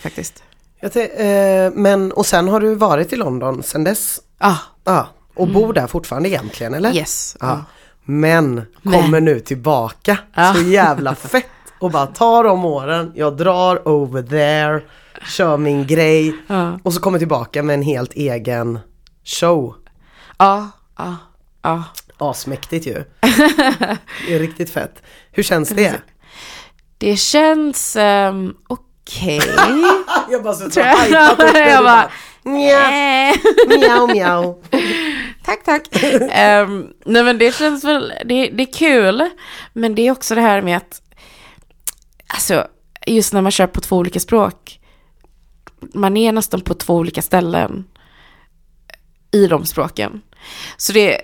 [0.00, 0.42] Faktiskt.
[0.80, 4.20] Jag eh, men och sen har du varit i London sen dess?
[4.38, 6.94] Ah, Ja, och bor där fortfarande egentligen eller?
[6.94, 7.36] yes.
[7.40, 7.64] Ja.
[8.04, 9.02] Men Men.
[9.02, 10.18] kommer nu tillbaka.
[10.34, 10.54] Ja.
[10.54, 11.46] Så jävla fett.
[11.80, 14.80] Och bara tar de åren, jag drar over there,
[15.28, 16.78] kör min grej Ja.
[16.82, 18.78] och så kommer tillbaka med en helt egen
[19.24, 19.74] show.
[20.38, 21.16] Ja, ja,
[21.62, 21.82] ja.
[22.18, 23.04] Asmäktigt ju.
[24.26, 25.02] Det är riktigt fett.
[25.32, 25.94] Hur känns det?
[26.98, 29.40] Det känns um, okej.
[30.30, 31.54] Jag bara suttit och hajpat upp.
[31.54, 32.10] Jag Du bara,
[32.42, 33.32] Nja,
[33.68, 34.62] mjau mjau.
[35.44, 35.82] Tack, tack.
[36.30, 39.30] Ehm, nej men det känns väl, det, det är kul.
[39.72, 41.02] Men det är också det här med att,
[42.26, 42.66] alltså,
[43.06, 44.80] just när man kör på två olika språk,
[45.94, 47.84] man är nästan på två olika ställen
[49.30, 50.22] i de språken.
[50.76, 51.20] Så det,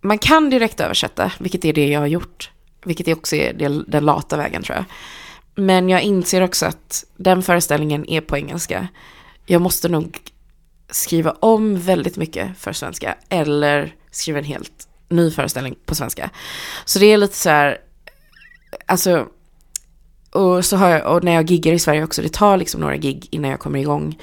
[0.00, 2.50] man kan direkt översätta, vilket är det jag har gjort.
[2.84, 3.52] Vilket också är
[3.86, 4.84] den lata vägen tror jag.
[5.54, 8.88] Men jag inser också att den föreställningen är på engelska.
[9.46, 10.18] Jag måste nog
[10.90, 16.30] skriva om väldigt mycket för svenska eller skriva en helt ny föreställning på svenska.
[16.84, 17.78] Så det är lite så här,
[18.86, 19.28] alltså,
[20.34, 22.96] och så har jag, och när jag giggar i Sverige också, det tar liksom några
[22.96, 24.18] gig innan jag kommer igång.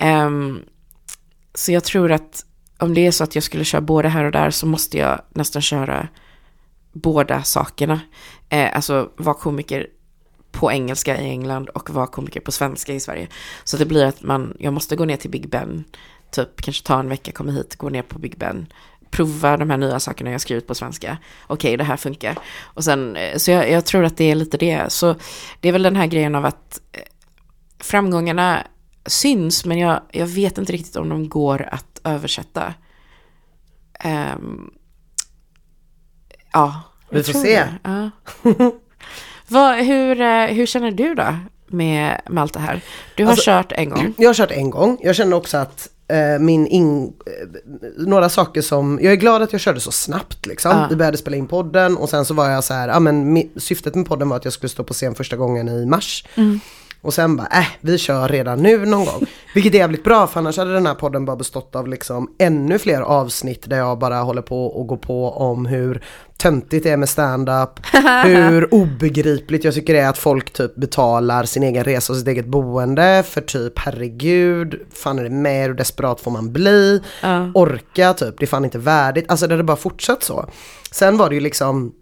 [0.00, 0.62] Um,
[1.54, 2.44] så jag tror att
[2.78, 5.22] om det är så att jag skulle köra både här och där så måste jag
[5.30, 6.08] nästan köra
[6.92, 8.00] båda sakerna.
[8.48, 9.86] Eh, alltså vara komiker
[10.52, 13.28] på engelska i England och vara komiker på svenska i Sverige.
[13.64, 15.84] Så det blir att man, jag måste gå ner till Big Ben,
[16.30, 18.66] typ kanske ta en vecka, komma hit, gå ner på Big Ben,
[19.10, 21.18] prova de här nya sakerna jag skrivit på svenska.
[21.46, 22.38] Okej, det här funkar.
[22.62, 24.92] Och sen, eh, så jag, jag tror att det är lite det.
[24.92, 25.14] Så
[25.60, 27.00] det är väl den här grejen av att eh,
[27.80, 28.66] framgångarna
[29.06, 32.74] syns, men jag, jag vet inte riktigt om de går att översätta.
[34.00, 34.70] Ehm,
[36.52, 36.82] ja.
[37.10, 37.64] Vi får se.
[37.82, 38.10] Ja.
[39.48, 42.80] Vad, hur, eh, hur känner du då med, med allt det här?
[43.14, 44.14] Du har Alltså- kört en gång.
[44.18, 44.98] Jag har kört en gång.
[45.02, 45.88] Jag känner också att
[46.40, 47.04] min in...
[47.04, 47.48] Eh,
[47.96, 48.98] några saker som...
[49.02, 50.70] Jag är glad att jag körde så snabbt liksom.
[50.70, 50.86] Ja.
[50.90, 53.94] Vi började spela in podden och sen så var jag så här, ja men syftet
[53.94, 56.24] med podden var att jag skulle stå på scen första gången i mars.
[57.02, 59.26] Och sen bara, äh, vi kör redan nu någon gång.
[59.54, 62.78] Vilket är jävligt bra för annars hade den här podden bara bestått av liksom ännu
[62.78, 66.04] fler avsnitt där jag bara håller på och går på om hur
[66.36, 67.70] töntigt det är med stand-up,
[68.24, 72.28] hur obegripligt jag tycker det är att folk typ betalar sin egen resa och sitt
[72.28, 77.50] eget boende för typ herregud, fan är det med, hur desperat får man bli, Ja.
[77.54, 80.44] orka typ, det är fan inte värdigt, alltså det hade bara fortsatt så.
[80.90, 81.92] Sen var det ju liksom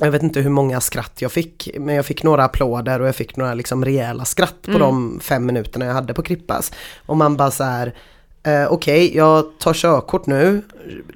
[0.00, 3.16] jag vet inte hur många skratt jag fick, men jag fick några applåder och jag
[3.16, 6.72] fick några liksom rejäla skratt på de fem minuterna jag hade på Krippas.
[7.06, 7.94] Och man bara så här,
[8.42, 10.62] eh, okej jag tar körkort nu,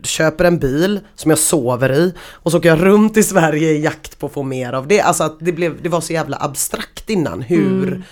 [0.03, 3.83] köper en bil som jag sover i och så åker jag runt i Sverige i
[3.83, 5.01] jakt på att få mer av det.
[5.01, 8.05] Alltså att det, blev, det var så jävla abstrakt innan hur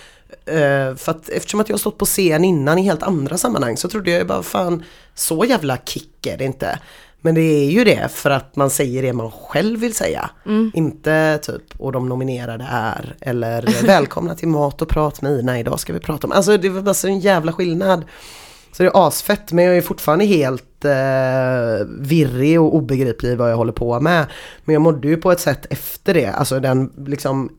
[0.48, 3.76] Eh, för att eftersom att jag har stått på scen innan i helt andra sammanhang
[3.76, 6.78] så trodde jag bara fan så jävla kick är det inte.
[7.20, 10.31] Men det är ju det för att man säger det man själv vill säga.
[10.74, 15.81] Inte typ och de nominerade är eller välkomna till mat och prat med Ina idag
[15.81, 16.33] ska vi prata om.
[16.33, 18.04] Alltså det var bara så en jävla skillnad.
[18.72, 23.57] Så det är asfett men jag är fortfarande helt eh, virrig och obegriplig vad jag
[23.57, 24.26] håller på med.
[24.64, 27.50] Men jag mådde ju på ett sätt efter det, alltså den liksom,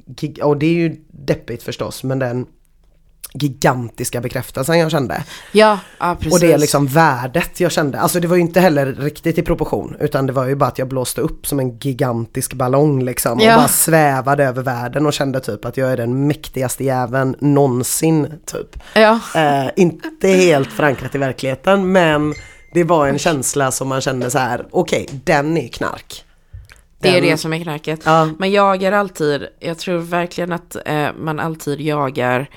[0.41, 2.45] och det är ju deppigt förstås, men den
[3.33, 5.23] gigantiska bekräftelsen jag kände.
[5.51, 6.33] Ja, ja precis.
[6.33, 7.99] Och det är liksom värdet jag kände.
[7.99, 10.79] Alltså det var ju inte heller riktigt i proportion utan det var ju bara att
[10.79, 13.39] jag blåste upp som en gigantisk ballong liksom.
[13.39, 13.55] Ja.
[13.55, 18.33] Och bara svävade över världen och kände typ att jag är den mäktigaste jäveln någonsin
[18.45, 18.83] typ.
[18.93, 22.33] Ja, Eh, inte helt förankrat i verkligheten men
[22.73, 26.25] det var en känsla som man kände så här: okej den är knark.
[27.01, 28.01] Det är det som är knarket.
[28.03, 28.29] Ja.
[28.39, 32.49] Man jagar alltid, jag tror verkligen att eh, man alltid jagar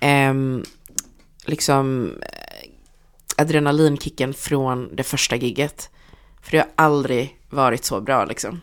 [0.00, 0.64] ehm,
[1.44, 2.70] liksom eh,
[3.42, 5.90] adrenalinkicken från det första gigget.
[6.42, 8.60] För det har aldrig varit så bra liksom.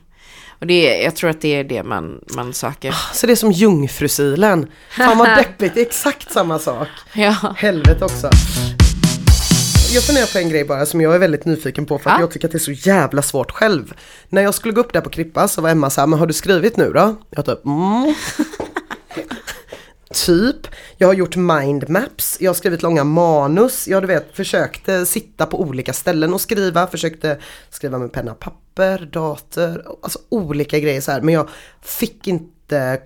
[0.59, 2.95] Och det jag tror att det är det man, man söker.
[3.13, 4.67] Så det är som jungfrusilen.
[4.89, 6.87] Fan vad deppigt, det är exakt samma sak.
[7.13, 7.55] Ja.
[7.57, 8.29] Helvete också.
[9.93, 12.21] Jag funderar på en grej bara som jag är väldigt nyfiken på för att Ja.
[12.21, 13.93] jag tycker att det är så jävla svårt själv.
[14.29, 16.27] När jag skulle gå upp där på Krippa så var Emma så här, men har
[16.27, 17.15] du skrivit nu då?
[17.29, 18.13] Jag typ, mm.
[20.13, 25.45] Typ, jag har gjort mindmaps, jag har skrivit långa manus, jag du vet försökte sitta
[25.45, 31.01] på olika ställen och skriva, försökte skriva med penna och papper, dator, alltså olika grejer
[31.01, 31.21] så här.
[31.21, 31.49] Men jag
[31.81, 32.99] fick inte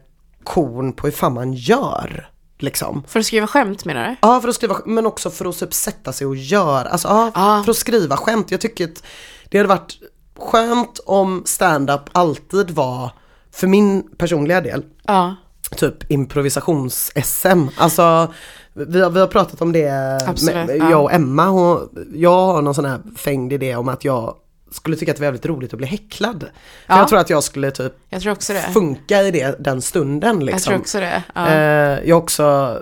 [0.44, 2.30] korn på hur fan man gör.
[2.60, 3.04] Liksom.
[3.08, 4.16] För att skriva skämt menar du?
[4.22, 7.32] Ja, för att skriva, men också för att typ sätta sig och göra, alltså ja,
[7.36, 7.62] Ja.
[7.66, 8.52] för att skriva skämt.
[8.52, 9.04] Jag tycker att
[9.50, 9.98] det hade varit
[10.40, 13.12] skönt om stand-up alltid var,
[13.52, 15.36] för min personliga del, Ja.
[15.76, 17.68] Typ improvisations-SM.
[17.78, 18.34] Alltså,
[18.74, 20.92] vi har, vi har pratat om det, Absolut, med, ja.
[20.92, 21.50] jag och Emma.
[21.50, 24.36] Och jag har någon sån här fängd idé om att jag
[24.72, 26.46] skulle tycka att det var väldigt roligt att bli häcklad.
[26.88, 26.98] Ja.
[26.98, 28.62] jag tror att jag skulle typ Jag tror också det.
[28.62, 30.54] funka i det, den stunden liksom.
[30.54, 31.24] Jag tror också det.
[31.36, 31.48] Ja.
[31.48, 32.78] Eh, jag har också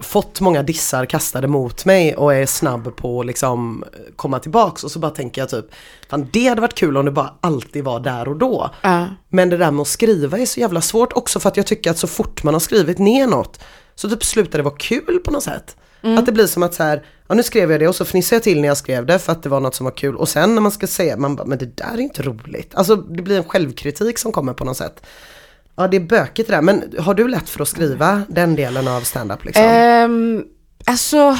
[0.00, 3.84] fått många dissar kastade mot mig och är snabb på att liksom
[4.16, 5.66] komma tillbaks och så bara tänker jag typ
[6.08, 8.70] Fan det hade varit kul om det bara alltid var där och då.
[8.82, 9.06] Ja.
[9.28, 11.90] Men det där med att skriva är så jävla svårt också för att jag tycker
[11.90, 13.60] att så fort man har skrivit ner något
[13.94, 15.76] så typ slutar det vara kul på något sätt.
[16.02, 18.36] Att det blir som att så här, ja nu skrev jag det och så fnissade
[18.36, 20.28] jag till när jag skrev det för att det var något som var kul och
[20.28, 22.74] sen när man ska säga, man bara, men det där är inte roligt.
[22.74, 25.02] Alltså det blir en självkritik som kommer på något sätt.
[25.76, 28.88] Ja det är bökigt det där, men har du lätt för att skriva den delen
[28.88, 29.44] av standup?
[29.44, 29.64] liksom?
[29.64, 30.44] Um,
[30.84, 31.36] alltså,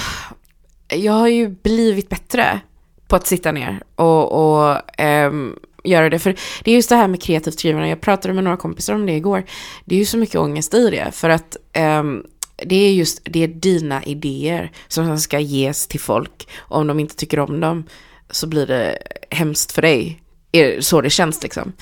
[0.89, 2.61] jag har ju blivit bättre
[3.09, 6.19] på att sitta ner och, och um, göra det.
[6.19, 7.89] För det är just det här med kreativt skrivande.
[7.89, 9.45] Jag pratade med några kompisar om det igår.
[9.85, 11.11] Det är ju så mycket ångest i det.
[11.13, 11.57] För att
[12.01, 16.49] um, det är just det är dina idéer som ska ges till folk.
[16.57, 17.85] Och om de inte tycker om dem
[18.31, 18.99] så blir det
[19.31, 20.23] hemskt för dig.
[20.53, 21.73] Är så det känns liksom.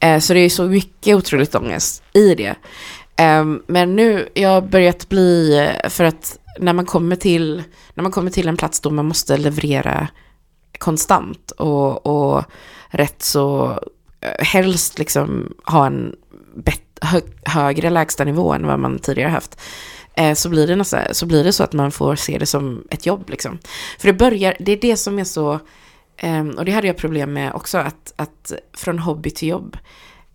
[0.00, 2.54] Eh, så det är så mycket otroligt ångest i det.
[3.16, 7.62] Eh, men nu, jag har börjat bli, eh, för att när man kommer till,
[7.94, 10.08] när man kommer till en plats då man måste leverera
[10.78, 12.44] konstant och, och
[12.88, 13.78] rätt så
[14.20, 16.14] eh, helst liksom ha en
[16.54, 19.60] bet, hö, högre lägstanivå än vad man tidigare haft.
[20.16, 22.84] Eh, så blir, det nästa, så blir det så att man får se det som
[22.90, 23.58] ett jobb liksom.
[23.98, 25.60] För det börjar, det är det som är så,
[26.16, 29.76] ehm, och det hade jag problem med också, att, att från hobby till jobb,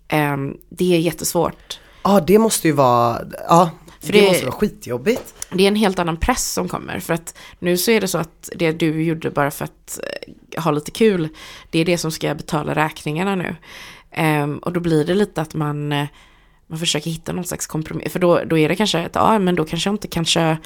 [0.08, 1.80] ehm, det är jättesvårt.
[2.04, 3.70] Ja det måste ju vara, ja
[4.02, 5.34] För det, det- måste vara skitjobbigt.
[5.52, 7.00] Det är en helt annan press som kommer.
[7.00, 10.00] För att nu så är det så att det du gjorde bara för att
[10.56, 11.30] eh, ha lite kul,
[11.70, 13.56] det är det som ska betala räkningarna nu.
[14.12, 16.08] Ehm, och då blir det lite att man, eh,
[16.70, 18.14] man försöker hitta någon slags kompromiss.
[18.14, 20.58] För då, då är det kanske att, ja men då kanske jag inte kan köra,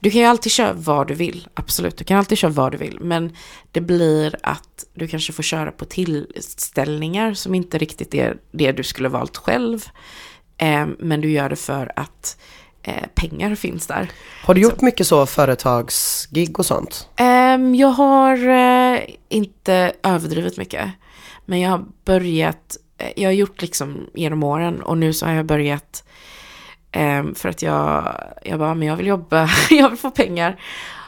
[0.00, 1.96] du kan ju alltid köra vad du vill, absolut.
[1.96, 2.98] Du kan alltid köra vad du vill.
[3.00, 3.36] Men
[3.72, 8.82] det blir att du kanske får köra på tillställningar som inte riktigt är det du
[8.82, 9.84] skulle valt själv.
[10.58, 12.36] Ehm, men du gör det för att
[12.82, 14.10] eh, pengar finns där.
[14.44, 17.08] Har du gjort mycket så företagsgig och sånt?
[17.16, 20.90] Ehm, jag har eh, inte överdrivit mycket.
[21.46, 22.83] Men jag har börjat, eh,
[23.16, 26.04] jag har gjort liksom genom åren och nu så har jag börjat
[26.92, 30.60] ehm, för att jag, jag bara, men jag vill jobba, jag vill få pengar.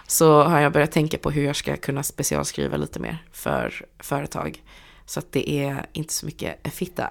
[0.06, 4.62] Så har jag börjat tänka på hur jag ska kunna specialskriva lite mer för företag.
[5.06, 7.10] Så att det är inte så mycket fitta.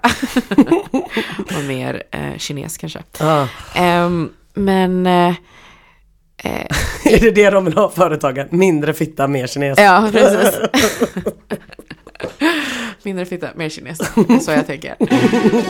[1.56, 3.02] och mer eh, kines kanske.
[3.18, 3.48] Ja.
[3.74, 5.28] Ehm, men eh,
[6.36, 6.66] eh,
[7.04, 8.48] är det det de vill ha företagen?
[8.50, 9.78] Mindre fitta, mer kines?
[9.78, 10.60] Ja, precis.
[13.06, 13.98] Mindre fitta, mer kines.
[14.44, 14.96] Så jag tänker.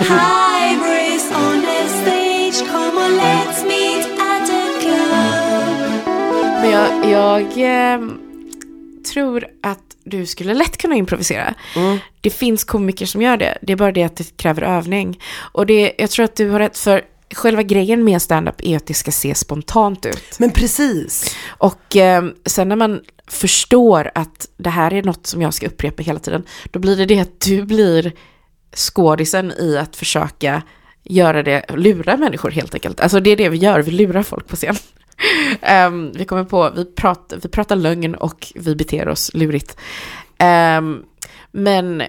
[0.08, 6.06] Hybrids on the stage, come on let's meet at the club.
[6.60, 8.18] Men jag, jag ehm,
[9.12, 11.54] tror att du skulle lätt kunna improvisera.
[12.20, 13.58] Det finns komiker som gör det.
[13.62, 15.20] Det är bara det att det kräver övning.
[15.52, 17.02] Och det, jag tror att du har rätt för
[17.34, 20.38] själva grejen med stand-up är att det ska se spontant ut.
[20.38, 21.36] Men precis!
[21.48, 26.02] Och eh, sen när man förstår att det här är något som jag ska upprepa
[26.02, 28.12] hela tiden, då blir det det att du blir
[28.76, 30.62] skådisen i att försöka
[31.02, 33.00] göra det, lura människor helt enkelt.
[33.00, 34.76] Alltså det är det vi gör, vi lurar folk på scen.
[35.60, 39.76] Ehm, vi kommer på, vi pratar, vi pratar lögn och vi beter oss lurigt.
[40.38, 41.02] Ehm,
[41.52, 42.02] men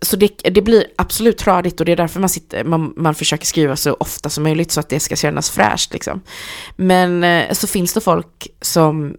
[0.00, 3.46] så det, det blir absolut tradigt och det är därför man, sitter, man, man försöker
[3.46, 5.92] skriva så ofta som möjligt så att det ska kännas fräscht.
[5.92, 6.20] Liksom.
[6.76, 9.16] Men eh, så finns det folk som,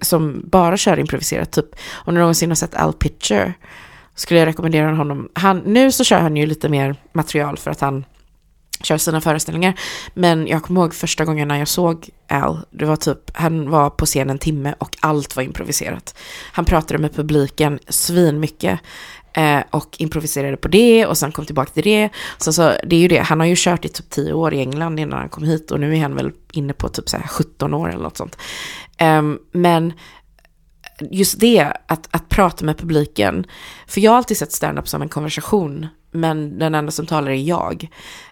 [0.00, 1.52] som bara kör improviserat.
[1.52, 3.54] Typ, om du någonsin har sett Al Pitcher
[4.14, 5.28] skulle jag rekommendera honom.
[5.32, 8.04] Han, nu så kör han ju lite mer material för att han
[8.82, 9.74] kör sina föreställningar.
[10.14, 13.90] Men jag kommer ihåg första gången när jag såg Al, det var typ, han var
[13.90, 16.18] på scen en timme och allt var improviserat.
[16.52, 18.80] Han pratade med publiken svin mycket
[19.34, 22.10] eh, och improviserade på det och sen kom tillbaka till det.
[22.38, 24.58] Så, så det är ju det, han har ju kört i typ 10 år i
[24.58, 27.26] England innan han kom hit och nu är han väl inne på typ så här
[27.26, 28.38] 17 år eller något sånt.
[28.98, 29.92] Ehm, men
[31.10, 33.46] just det, att, att prata med publiken.
[33.86, 37.34] För jag har alltid sett stand-up som en konversation, men den enda som talar är
[37.34, 37.88] jag.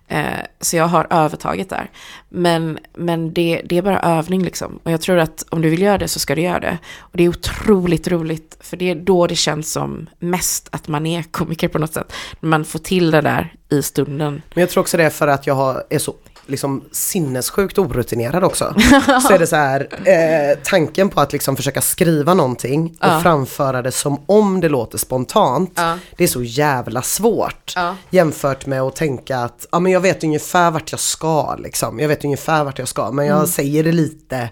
[0.08, 1.90] Eh, så jag har övertaget där.
[2.28, 4.78] Men, men det, det är bara övning liksom.
[4.82, 6.78] Och jag tror att om du vill göra det så ska du göra det.
[6.98, 11.06] Och det är otroligt roligt, för det är då det känns som mest att man
[11.06, 12.12] är komiker på något sätt.
[12.40, 14.42] Man får till det där i stunden.
[14.54, 16.14] Men jag tror också det är för att jag har, är så
[16.46, 18.74] liksom sinnessjukt orutinerad också.
[19.28, 23.20] så är det så här, eh, tanken på att liksom försöka skriva någonting och Ja.
[23.22, 25.72] framföra det som om det låter spontant.
[25.74, 25.98] Ja.
[26.16, 27.72] Det är så jävla svårt.
[27.76, 27.96] Ja.
[28.10, 32.00] Jämfört med att tänka att, ja men jag vet ungefär vart jag ska liksom.
[32.00, 33.38] Jag vet ungefär vart jag ska men Mm.
[33.38, 34.48] jag säger det lite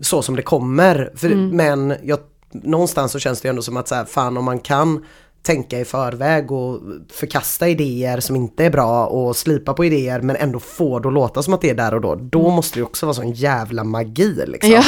[0.00, 1.10] så som det kommer.
[1.16, 1.48] För, Mm.
[1.56, 2.18] Men jag,
[2.52, 5.04] någonstans så känns det ändå som att så här, fan om man kan
[5.42, 6.80] tänka i förväg och
[7.12, 11.14] förkasta idéer som inte är bra och slipa på idéer men ändå få det att
[11.14, 12.14] låta som att det är där och då.
[12.14, 14.70] Då måste det också vara sån jävla magi liksom.
[14.70, 14.82] Ja.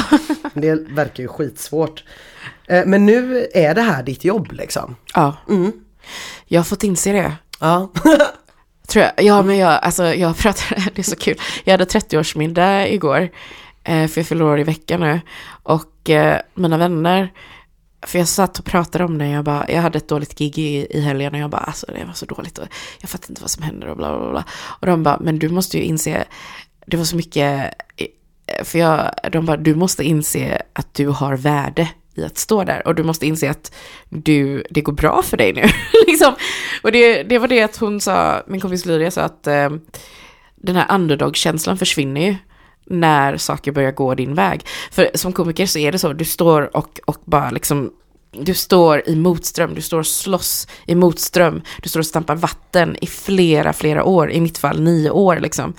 [0.54, 2.04] Det verkar ju skitsvårt.
[2.66, 4.96] Eh, Men nu är det här ditt jobb liksom.
[5.14, 5.36] Ja.
[6.46, 7.32] Jag har fått inse det.
[7.60, 7.92] Ja.
[8.88, 9.24] Tror jag.
[9.24, 11.38] Ja, men jag, alltså, jag pratade, det är så kul.
[11.64, 13.28] Jag hade 30-årsmiddag igår,
[13.84, 15.20] eh, för jag fyller år i veckan nu.
[15.62, 17.32] Och eh, mina vänner,
[18.06, 20.86] för jag satt och pratade om det, jag, bara, jag hade ett dåligt gig i,
[20.90, 22.66] i helgen och jag bara, alltså det var så dåligt och
[23.00, 24.44] jag fattar inte vad som händer och bla bla bla.
[24.80, 26.24] Och de bara, men du måste ju inse,
[26.86, 27.74] det var så mycket,
[28.64, 32.86] för jag, de bara, du måste inse att du har värde i att stå där
[32.86, 33.74] och du måste inse att
[34.08, 35.62] du, det går bra för dig nu.
[36.06, 36.34] liksom.
[36.82, 39.70] Och det, det var det att hon sa, min kompis Lydia sa att eh,
[40.56, 42.36] den här underdog-känslan försvinner ju
[42.86, 44.66] när saker börjar gå din väg.
[44.90, 47.92] För som komiker så är det så, du står och, och bara liksom
[48.32, 52.96] du står i motström, du står och slåss i motström, du står och stampar vatten
[53.00, 55.74] i flera, flera år, i mitt fall nio år liksom.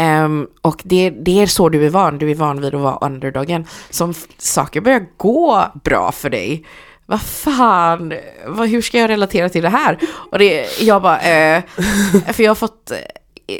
[0.00, 2.98] Um, och det, det är så du är van, du är van vid att vara
[3.06, 3.66] underdogen.
[3.90, 6.64] Som saker börjar gå bra för dig,
[7.06, 8.12] vad fan,
[8.46, 9.98] vad, hur ska jag relatera till det här?
[10.30, 11.62] Och det, jag bara, eh,
[12.32, 12.92] för jag har fått,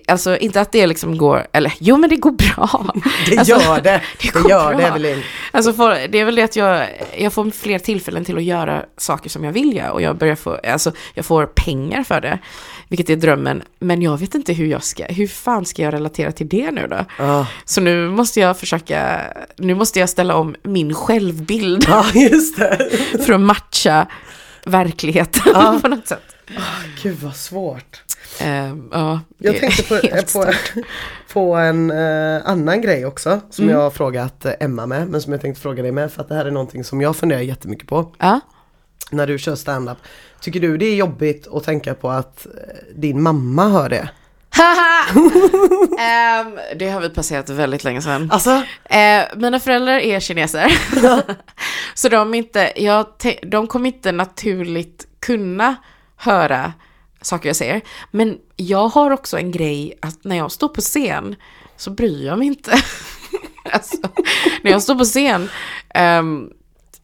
[0.09, 2.87] alltså inte att det liksom går, eller jo men det går bra.
[3.31, 4.03] Det Alltså, gör det.
[4.23, 4.79] Det, går gör bra.
[4.79, 5.23] det Evelyn.
[5.51, 6.87] Alltså för, det är väl det att jag,
[7.19, 10.35] jag får fler tillfällen till att göra saker som jag vill göra och jag börjar
[10.35, 12.39] få, alltså jag får pengar för det,
[12.89, 13.63] vilket är drömmen.
[13.81, 16.87] Men jag vet inte hur jag ska, hur fan ska jag relatera till det nu
[16.87, 17.05] då?
[17.19, 19.21] Ja, Så nu måste jag försöka,
[19.57, 22.89] nu måste jag ställa om min självbild ja just det.
[23.27, 24.07] för att matcha
[24.65, 25.79] verkligen Ja.
[25.83, 26.23] på något sätt.
[27.03, 28.03] Gud vad svårt.
[28.41, 30.01] Ehm, ja, Jag tänkte på,
[30.33, 30.53] på,
[31.33, 33.77] på en eh, annan grej också som Mm.
[33.77, 36.29] jag har frågat eh, Emma med men som jag tänkte fråga dig med för att
[36.29, 38.41] det här är någonting som jag funderar jättemycket på Ja.
[39.11, 39.99] när du kör stand-up.
[40.41, 42.53] Tycker du det är jobbigt att tänka på att eh,
[42.97, 44.09] din mamma hör det?
[45.99, 48.31] Ehm, det har vi passerat väldigt länge sedan.
[48.33, 50.73] Alltså, Eh, mina föräldrar är kineser.
[51.95, 53.07] så de, inte, jag,
[53.43, 55.77] de kommer inte naturligt kunna
[56.17, 56.73] höra
[57.23, 57.81] saker jag säger.
[58.11, 61.37] Men jag har också en grej att när jag står på scen
[61.77, 62.73] så bryr jag mig inte.
[63.73, 63.97] alltså,
[64.63, 65.49] när jag står på scen,
[66.19, 66.53] um,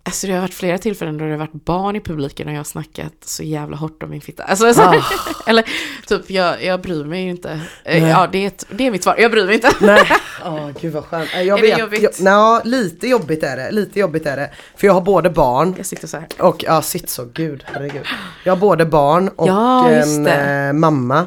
[0.08, 2.58] alltså det har varit flera tillfällen då det har varit barn i publiken och jag
[2.58, 4.42] har snackat så jävla hårt om min fitta.
[4.42, 4.94] Alltså, så, Ah.
[5.46, 5.64] eller
[6.06, 7.50] typ, jag, jag bryr mig ju inte.
[7.84, 8.10] Eh, Nej.
[8.10, 9.70] ja, det är, ett, det är mitt svar, jag bryr mig inte.
[9.80, 10.02] nej.
[10.44, 11.30] Åh gud vad skönt.
[11.34, 12.02] Eh, Jag Är det vet, jobbigt?
[12.02, 13.70] Jag, nej, lite jobbigt är det.
[13.70, 14.50] Lite jobbigt är det.
[14.76, 16.26] För jag har både barn Jag sitter så här.
[16.38, 18.06] och, ja sitt så, gud herregud.
[18.44, 20.32] Jag har både barn och Ja, en det.
[20.66, 21.26] eh, mamma.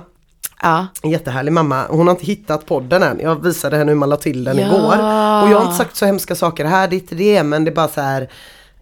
[0.63, 0.88] Ja.
[1.04, 1.86] En jättehärlig mamma.
[1.90, 3.19] Hon har inte hittat podden än.
[3.19, 4.65] Jag visade henne hur man la till den Ja.
[4.67, 4.94] igår.
[5.44, 7.44] Och jag har inte sagt så hemska saker här, det är inte det.
[7.44, 8.29] Men det är bara så här.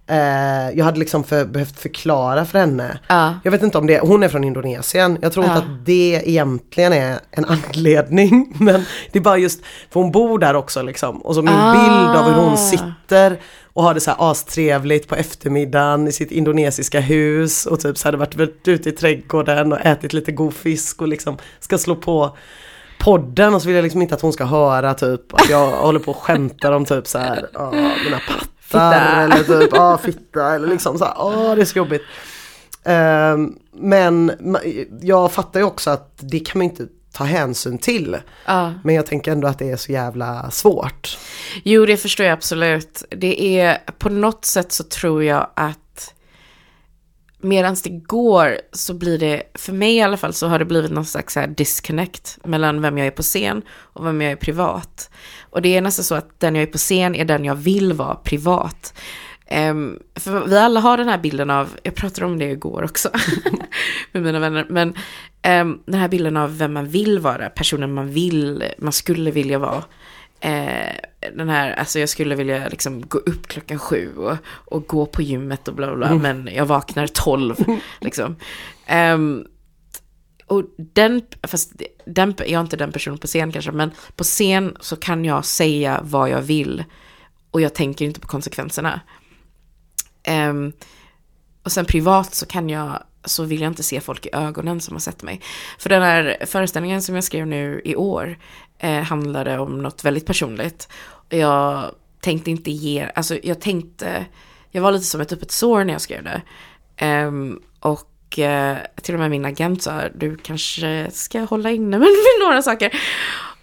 [0.10, 3.00] Eh, jag hade liksom för, behövt förklara för henne.
[3.08, 3.34] Ja.
[3.44, 5.18] Jag vet inte om det, hon är från Indonesien.
[5.22, 5.62] Jag tror inte Ja.
[5.62, 8.54] att det egentligen är en anledning.
[8.60, 11.18] Men det är bara just, för hon bor där också liksom.
[11.22, 11.72] Och så min Ah.
[11.74, 13.40] bild av hur hon sitter
[13.74, 18.08] och har det så här astrevligt på eftermiddagen i sitt indonesiska hus och typ så
[18.08, 21.96] hade varit varit ute i trädgården och ätit lite god fisk och liksom ska slå
[21.96, 22.38] på
[23.00, 26.00] podden och så vill jag liksom inte att hon ska höra typ att jag håller
[26.00, 29.22] på och skämtar om typ så här, ja, mina pattar Fitta.
[29.22, 32.04] eller typ, ja fitta eller liksom så här, åh det är så jobbigt.
[32.84, 34.32] Ehm, men
[35.02, 38.18] jag fattar ju också att det kan man inte ta hänsyn till.
[38.46, 38.74] Ja.
[38.84, 41.18] Men jag tänker ändå att det är så jävla svårt.
[41.64, 43.04] Jo, det förstår jag absolut.
[43.10, 45.78] Det är, på något sätt så tror jag att
[47.42, 50.92] medan det går så blir det, för mig i alla fall, så har det blivit
[50.92, 54.36] någon slags så här disconnect mellan vem jag är på scen och vem jag är
[54.36, 55.10] privat.
[55.50, 57.94] Och det är nästan så att den jag är på scen är den jag vill
[57.94, 58.94] vara privat.
[59.52, 63.10] Um, för vi alla har den här bilden av, jag pratade om det igår också
[64.12, 68.10] med mina vänner, men um, den här bilden av vem man vill vara, personen man
[68.10, 69.84] vill, man skulle vilja vara.
[70.40, 70.96] Eh,
[71.34, 75.22] den här, alltså jag skulle vilja liksom gå upp klockan sju och, och gå på
[75.22, 77.56] gymmet och bla bla bla, men jag vaknar tolv
[78.00, 78.36] liksom.
[78.86, 79.46] Ehm,
[80.46, 84.78] och den, fast den, jag är inte den personen på scen kanske, men på scen
[84.80, 86.84] så kan jag säga vad jag vill
[87.52, 89.02] och jag tänker inte på konsekvenserna.
[90.24, 90.74] Ehm,
[91.64, 94.96] och sen privat så kan jag, så vill jag inte se folk i ögonen som
[94.96, 95.42] har sett mig.
[95.80, 98.38] För den här föreställningen som jag skrev nu i år
[98.80, 100.88] eh, handlade om något väldigt personligt.
[101.30, 104.26] Jag tänkte inte ge, alltså jag tänkte,
[104.72, 106.42] jag var lite som ett öppet sår när jag skrev det.
[107.06, 112.08] Um, och uh, till och med min agent sa, du kanske ska hålla inne med
[112.42, 113.02] några saker.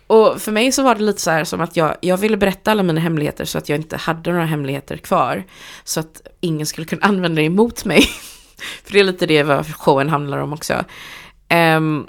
[0.06, 2.70] Och för mig så var det lite så här som att jag, jag ville berätta
[2.70, 5.44] alla mina hemligheter så att jag inte hade några hemligheter kvar.
[5.84, 8.02] Så att ingen skulle kunna använda det emot mig.
[8.84, 10.84] för det är lite det vad showen handlar om också.
[11.76, 12.06] Um,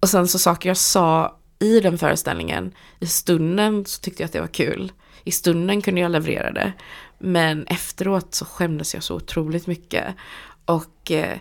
[0.00, 4.32] och sen så saker jag sa i den föreställningen, i stunden så tyckte jag att
[4.32, 4.92] det var kul.
[5.24, 6.72] I stunden kunde jag leverera det.
[7.18, 10.04] Men efteråt så skämdes jag så otroligt mycket.
[10.64, 11.38] Och, eh,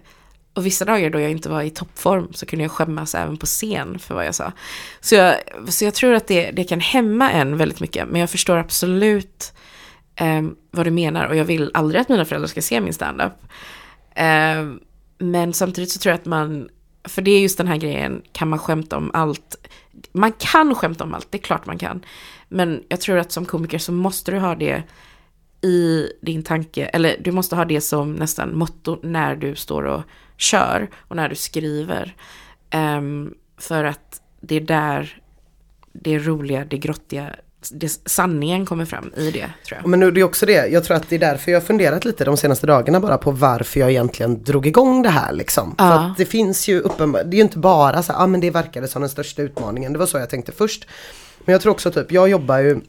[0.54, 3.46] och vissa dagar då jag inte var i toppform så kunde jag skämmas även på
[3.46, 4.52] scen för vad jag sa.
[5.00, 5.36] Så jag,
[5.68, 8.08] så jag tror att det, det kan hämma en väldigt mycket.
[8.08, 9.54] Men jag förstår absolut
[10.16, 11.26] eh, vad du menar.
[11.26, 13.34] Och jag vill aldrig att mina föräldrar ska se min standup.
[14.16, 14.66] Eh,
[15.18, 16.70] men samtidigt så tror jag att man,
[17.04, 19.56] för det är just den här grejen, kan man skämta om allt?
[20.12, 22.06] Man kan skämta om allt, det är klart man kan.
[22.48, 24.84] Men jag tror att som komiker så måste du ha det
[25.62, 30.04] i din tanke, eller du måste ha det som nästan motto när du står och
[30.38, 32.16] kör och när du skriver.
[32.76, 35.22] Um, för att det är där
[35.94, 37.36] det roliga, det grottiga,
[37.72, 39.88] det, sanningen kommer fram i det tror jag.
[39.88, 42.06] Men nu, det är också det, jag tror att det är därför jag har funderat
[42.06, 45.76] lite de senaste dagarna bara på varför jag egentligen drog igång det här liksom.
[45.78, 45.84] Ja.
[45.84, 48.40] För att det finns ju uppenbart, det är ju inte bara så ja ah, men
[48.40, 50.88] det verkade som den största utmaningen, det var så jag tänkte först.
[51.46, 52.82] Men jag tror också typ, jag jobbar ju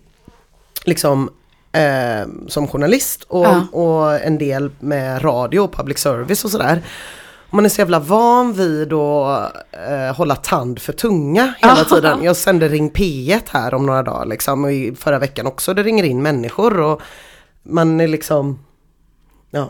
[0.84, 1.30] liksom
[1.72, 3.66] eh, som journalist och, Ja.
[3.72, 6.82] och en del med radio och public service och sådär.
[7.54, 9.52] Man är så jävla van vid att
[9.88, 12.22] eh, hålla tand för tunga hela tiden.
[12.22, 15.74] Jag sände Ring P1 här om några dagar liksom och i förra veckan också.
[15.74, 17.02] Det ringer in människor och
[17.62, 18.58] man är liksom,
[19.50, 19.60] ja,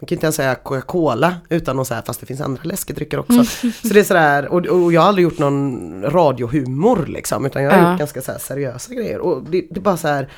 [0.00, 3.44] man kan inte ens säga Coca-Cola utan att säga fast det finns andra läskedrycker också.
[3.88, 7.70] Så det är sådär, och, och jag har aldrig gjort någon radiohumor liksom utan jag
[7.70, 7.90] har Ja.
[7.90, 9.18] gjort ganska seriösa grejer.
[9.18, 10.28] Och det, det är bara så här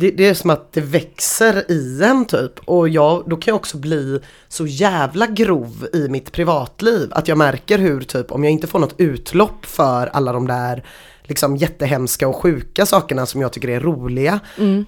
[0.00, 3.56] det, det är som att det växer i en typ och jag, då kan jag
[3.56, 8.52] också bli så jävla grov i mitt privatliv att jag märker hur typ om jag
[8.52, 10.84] inte får något utlopp för alla de där
[11.22, 14.40] liksom jättehemska och sjuka sakerna som jag tycker är roliga.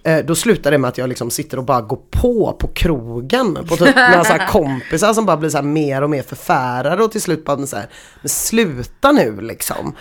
[0.03, 3.55] Eh, då slutar det med att jag liksom sitter och bara går på på krogen
[3.55, 7.05] på typ några så här kompisar som bara blir så här mer och mer förfärade
[7.05, 7.87] och till slut bara så här,
[8.21, 9.95] men sluta nu liksom.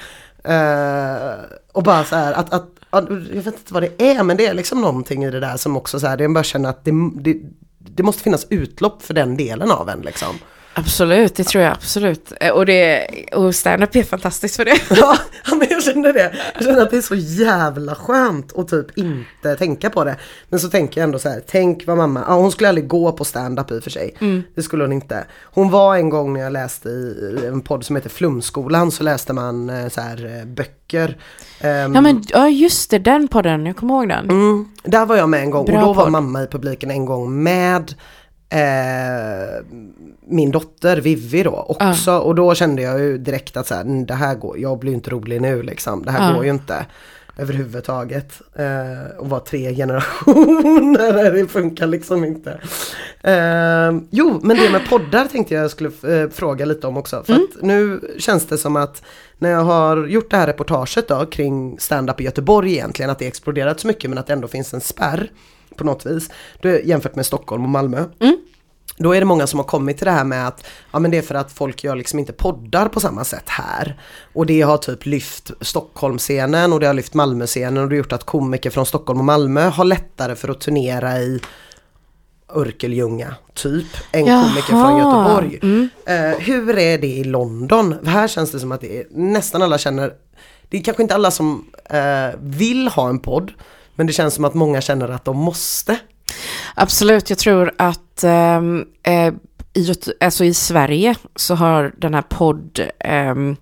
[0.44, 1.32] Eh,
[1.72, 4.54] och bara så här att, att, jag vet inte vad det är men det är
[4.54, 6.92] liksom någonting i det där som också så här, det är bara känner att det,
[7.16, 7.38] det,
[7.78, 10.36] det måste finnas utlopp för den delen av en liksom.
[10.74, 12.34] Absolut, det tror jag absolut.
[12.42, 14.78] Eh, Och, det, och stand-up är fantastiskt för det.
[14.90, 15.18] Ja,
[15.56, 16.34] men jag känner det.
[16.54, 20.16] Jag känner att det är så jävla skönt att typ inte tänka på det.
[20.50, 23.12] Men så tänker jag ändå så här, tänk vad mamma, ja, hon skulle aldrig gå
[23.12, 24.16] på stand-up i och för sig.
[24.56, 25.26] Det skulle hon inte.
[25.44, 29.34] Hon var en gång när jag läste i en podd som heter Flumskolan så läste
[29.34, 31.18] man eh, så här eh, böcker.
[31.60, 34.30] Ehm, Ja men ja, just det, den podden, jag kommer ihåg den.
[34.30, 36.12] Mm, där var jag med en gång Bra och då var podd.
[36.12, 37.94] mamma i publiken en gång med
[38.52, 39.66] eh,
[40.28, 44.06] min dotter Vivi då också och då kände jag ju direkt att så här, "Mm,
[44.06, 46.36] det här går, jag blir inte rolig nu liksom, det här Ja.
[46.36, 46.86] går ju inte
[47.38, 48.42] överhuvudtaget.
[48.56, 52.52] Eh, och vara tre generationer, det funkar liksom inte.
[53.22, 57.24] Eh, jo, men det med poddar tänkte jag skulle eh, fråga lite om också.
[57.24, 59.04] För att nu känns det som att
[59.40, 63.28] när jag har gjort det här reportaget då kring stand-up i Göteborg egentligen, att det
[63.28, 65.32] exploderat så mycket men att det ändå finns en spärr
[65.82, 66.30] på något vis.
[66.62, 68.06] Då, jämfört med Stockholm och Malmö.
[68.98, 71.18] Då är det många som har kommit till det här med att ja men det
[71.18, 74.02] är för att folk gör liksom inte poddar på samma sätt här.
[74.34, 78.12] Och det har typ lyft Stockholmscenen och det har lyft Malmöscenen och det har gjort
[78.12, 81.40] att komiker från Stockholm och Malmö har lättare för att turnera i
[82.56, 84.44] Örkelljunga typ än Jaha.
[84.44, 85.60] komiker från Göteborg.
[86.06, 87.96] Eh, hur är det i London?
[88.06, 90.14] Här känns det som att det är, nästan alla känner,
[90.70, 93.52] det är kanske inte alla som eh, vill ha en podd
[94.02, 96.00] men det känns som att många känner att de måste.
[96.76, 99.34] Absolut, jag tror att ehm, eh,
[99.74, 103.56] i, alltså i Sverige så har den här podd, ehm,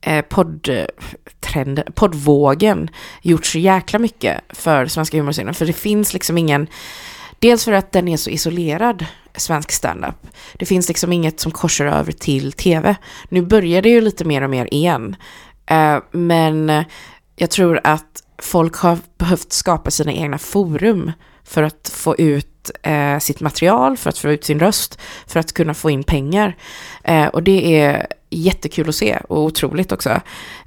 [0.00, 2.90] eh, poddtrenden, poddvågen
[3.22, 5.54] gjort så jäkla mycket för svenska humorscenen.
[5.54, 6.66] För det finns liksom ingen,
[7.38, 10.26] dels för att den är så isolerad, svensk standup.
[10.54, 12.96] Det finns liksom inget som korsar över till tv.
[13.28, 15.16] Nu börjar det ju lite mer och mer igen.
[15.66, 16.84] Eh, men
[17.36, 21.12] jag tror att folk har behövt skapa sina egna forum
[21.44, 25.52] för att få ut eh, sitt material, för att få ut sin röst, för att
[25.52, 26.56] kunna få in pengar.
[27.04, 30.20] Eh, och det är jättekul att se och otroligt också.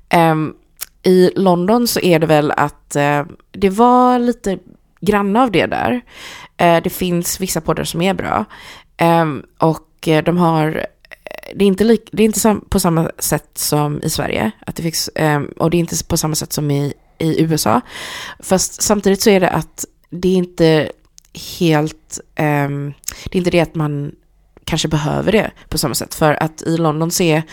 [0.10, 0.36] Eh,
[1.04, 4.58] I London så är det väl att eh, det var lite
[5.02, 6.02] granna av det där.
[6.58, 8.46] Eh, det finns vissa poddar som är bra.
[8.98, 10.84] Ehm, och eh, de har eh,
[11.56, 14.52] det är inte, lik, det är inte sam, på samma sätt som i Sverige.
[14.66, 17.82] Att det finns, ehm, och det är inte på samma sätt som i, i USA.
[18.40, 20.92] Fast samtidigt så är det att det är inte
[21.58, 22.20] helt...
[22.40, 22.94] um,
[23.26, 24.12] det är inte det att man
[24.64, 26.16] kanske behöver det på samma sätt.
[26.16, 27.44] För att i London så är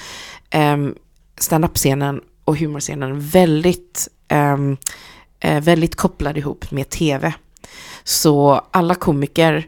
[0.54, 0.94] um,
[1.38, 4.76] stand-up-scenen och humorscenen väldigt, um,
[5.40, 7.32] väldigt kopplad ihop med tv.
[8.04, 9.66] Så alla komiker,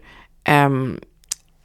[0.48, 1.00] um,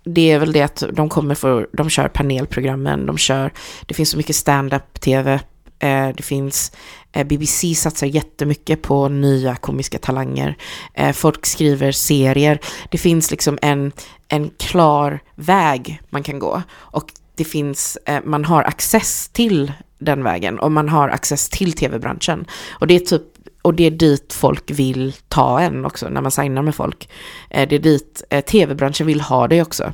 [0.04, 3.52] det är väl det att de kommer för, de kör panelprogrammen, de kör,
[3.86, 5.40] det finns så mycket stand-up tv,
[5.84, 6.72] Eh, det finns,
[7.12, 10.58] eh, BBC satsar jättemycket på nya komiska talanger,
[10.94, 12.60] eh, folk skriver serier,
[12.92, 13.92] det finns liksom en,
[14.28, 17.06] en klar väg man kan gå och
[17.36, 22.46] det finns, man har access till den vägen och man har access till tv-branschen.
[22.80, 23.24] Och det är typ
[23.62, 27.10] och det är dit folk vill ta en också när man signar med folk.
[27.50, 29.94] Det är dit tv-branschen vill ha dig också.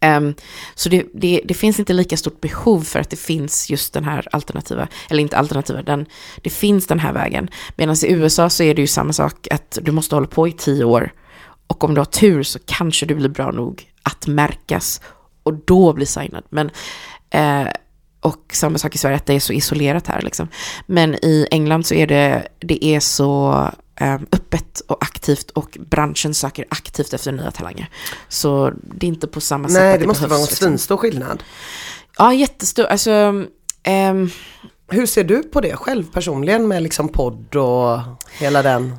[0.00, 0.34] Um,
[0.74, 4.04] så det, det, det finns inte lika stort behov för att det finns just den
[4.04, 6.06] här alternativa, eller inte alternativa, den,
[6.42, 7.48] det finns den här vägen.
[7.76, 10.52] Medan i USA så är det ju samma sak att du måste hålla på i
[10.52, 11.12] tio år
[11.66, 15.00] och om du har tur så kanske du blir bra nog att märkas
[15.42, 16.44] och då bli signad.
[16.48, 16.70] Men,
[17.30, 17.72] eh,
[18.20, 20.48] och samma sak i Sverige, att det är så isolerat här liksom.
[20.86, 23.64] Men i England så är det, det är så
[24.32, 27.90] öppet och aktivt och branschen söker aktivt efter nya talanger.
[28.28, 30.66] Så det är inte på samma sätt Nej, att det måste behövs, vara en liksom.
[30.66, 31.42] svinstor skillnad.
[32.18, 32.84] Ja, jättestor.
[32.84, 33.10] Alltså,
[33.82, 34.30] ehm,
[34.90, 38.00] Hur ser du på det själv personligen med liksom podd och
[38.38, 38.96] hela den,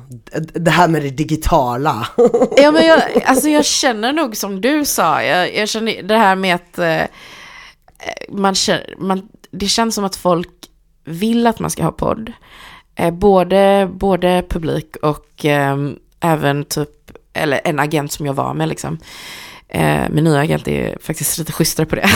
[0.54, 2.08] det här med det digitala?
[2.56, 6.36] Ja, men jag, alltså jag känner nog som du sa, jag, jag känner det här
[6.36, 7.02] med att eh,
[8.28, 10.48] man, känner, man, det känns som att folk
[11.04, 12.32] vill att man ska ha podd.
[13.00, 15.76] Eh, både, både publik och eh,
[16.20, 16.88] även typ,
[17.32, 18.98] eller en agent som jag var med liksom.
[19.68, 22.06] Eh, min nya agent är faktiskt lite schysstare på det.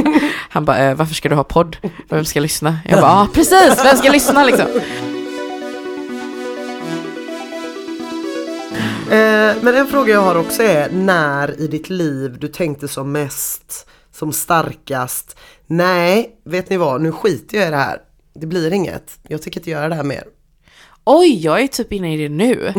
[0.50, 1.76] Han bara, eh, varför ska du ha podd?
[2.08, 2.78] Vem ska lyssna?
[2.84, 4.66] Jag bara, ah, precis, vem ska lyssna liksom?
[9.10, 13.12] Eh, men en fråga jag har också är när i ditt liv du tänkte som
[13.12, 17.98] mest, som starkast, nej, vet ni vad, nu skiter jag i det här.
[18.40, 19.18] Det blir inget.
[19.28, 20.24] Jag tänker inte göra det här mer.
[21.04, 22.72] Oj, jag är typ inne i det nu.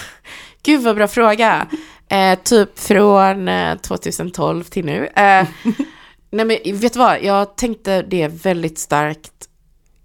[0.62, 1.66] Gud vad bra fråga.
[2.08, 5.06] Eh, typ från eh, 2012 till nu.
[5.06, 5.48] Eh,
[6.30, 9.48] nej men vet du vad, jag tänkte det väldigt starkt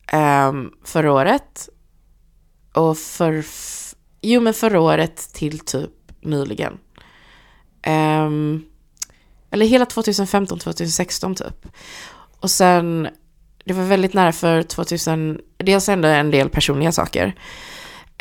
[0.08, 1.70] ehm, förra året.
[2.74, 3.46] Och för,
[4.22, 5.92] jo men förra året till typ
[6.22, 6.78] nyligen.
[7.82, 8.64] Ehm,
[9.52, 11.68] eller hela 2015, 2016 typ.
[12.40, 13.08] Och sen,
[13.66, 17.36] det var väldigt nära för 2000, dels ändå en del personliga saker.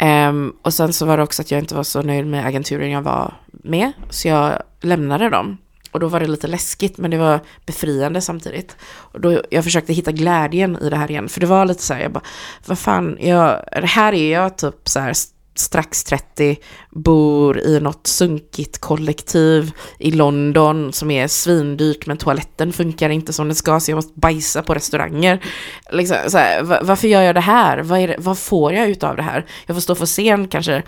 [0.03, 2.91] Um, och sen så var det också att jag inte var så nöjd med agenturen
[2.91, 5.59] jag var med, så jag lämnade dem.
[5.91, 8.77] Och då var det lite läskigt, men det var befriande samtidigt.
[8.83, 11.95] Och då, jag försökte hitta glädjen i det här igen, för det var lite så
[11.95, 12.25] här, jag bara,
[12.67, 15.13] vad fan, jag, här är jag typ så här
[15.55, 16.57] strax 30,
[16.91, 23.49] bor i något sunkigt kollektiv i London som är svindyrt men toaletten funkar inte som
[23.49, 25.45] den ska så jag måste bajsa på restauranger.
[25.91, 27.79] Liksom, så här, varför gör jag det här?
[27.79, 29.47] Vad, är det, vad får jag ut av det här?
[29.67, 30.83] Jag får stå för scen kanske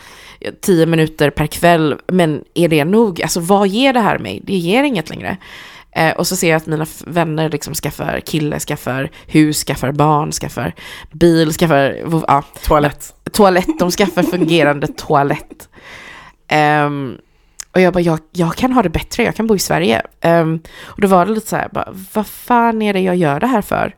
[0.60, 3.22] tio minuter per kväll men är det nog?
[3.22, 4.40] Alltså vad ger det här mig?
[4.44, 5.36] Det ger inget längre.
[5.96, 10.32] Eh, och så ser jag att mina vänner liksom skaffar kille, skaffar hus, skaffar barn,
[10.32, 10.74] skaffar
[11.12, 11.96] bil, skaffar
[12.28, 15.68] ja, Toalett toalett, de skaffar fungerande toalett.
[16.86, 17.18] Um,
[17.72, 20.02] och jag bara, jag, jag kan ha det bättre, jag kan bo i Sverige.
[20.24, 23.40] Um, och då var det lite så här, bara, vad fan är det jag gör
[23.40, 23.94] det här för?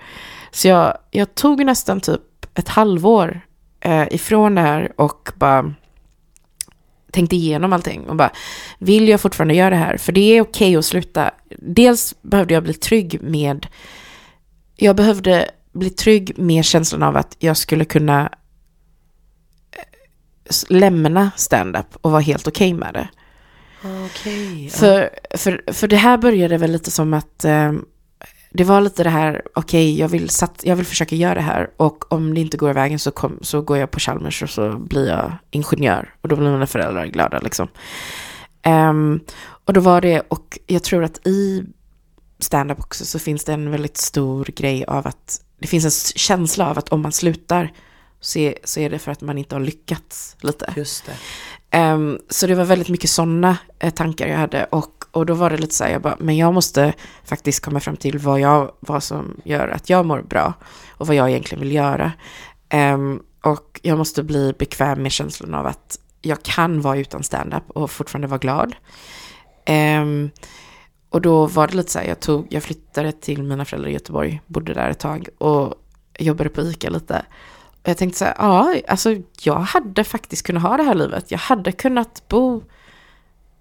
[0.50, 2.20] Så jag, jag tog nästan typ
[2.54, 3.40] ett halvår
[3.86, 5.74] uh, ifrån det här och bara
[7.12, 8.30] tänkte igenom allting och bara,
[8.78, 9.96] vill jag fortfarande göra det här?
[9.96, 11.30] För det är okej att sluta.
[11.58, 13.66] Dels behövde jag bli trygg med,
[14.76, 18.32] jag behövde bli trygg med känslan av att jag skulle kunna
[20.68, 23.08] lämna stand-up och vara helt okej med det.
[24.06, 24.70] Okej.
[24.70, 27.72] För, för, för det här började väl lite som att eh,
[28.50, 31.70] det var lite det här, okej, jag, vill sat, jag vill försöka göra det här
[31.76, 34.78] och om det inte går vägen så, kom, så går jag på Chalmers och så
[34.78, 37.68] blir jag ingenjör och då blir mina föräldrar glada liksom.
[38.62, 39.20] Ehm,
[39.64, 41.64] och då var det, och jag tror att i
[42.38, 46.70] stand-up också så finns det en väldigt stor grej av att det finns en känsla
[46.70, 47.72] av att om man slutar
[48.20, 50.72] så är, så är det för att man inte har lyckats lite.
[50.76, 51.12] Just det.
[51.70, 55.50] Ehm, så det var väldigt mycket sådana eh, tankar jag hade och, och då var
[55.50, 56.94] det lite så här, jag bara, men jag måste
[57.24, 60.54] faktiskt komma fram till vad, jag, vad som gör att jag mår bra
[60.90, 62.12] och vad jag egentligen vill göra.
[62.68, 67.70] Ehm, och jag måste bli bekväm med känslan av att jag kan vara utan stand-up
[67.70, 68.74] och fortfarande vara glad.
[69.64, 70.30] Ehm,
[71.10, 73.92] och då var det lite så här, jag, tog, jag flyttade till mina föräldrar i
[73.92, 75.74] Göteborg, bodde där ett tag och
[76.18, 77.24] jobbade på ICA lite.
[77.88, 81.30] Och jag tänkte så här, ja, alltså jag hade faktiskt kunnat ha det här livet.
[81.30, 82.62] Jag hade kunnat bo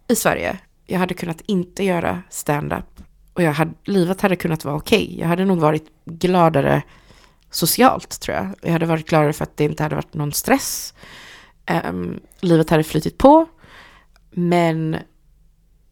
[0.08, 0.58] i Sverige.
[0.86, 3.02] Jag hade kunnat inte göra stand-up.
[3.34, 5.20] Och jag hade, livet hade kunnat vara okej.
[5.20, 6.82] Jag hade nog varit gladare
[7.50, 8.56] socialt tror jag.
[8.62, 10.94] Jag hade varit gladare för att det inte hade varit någon stress.
[11.90, 13.46] Um, livet hade flytit på.
[14.32, 14.98] Men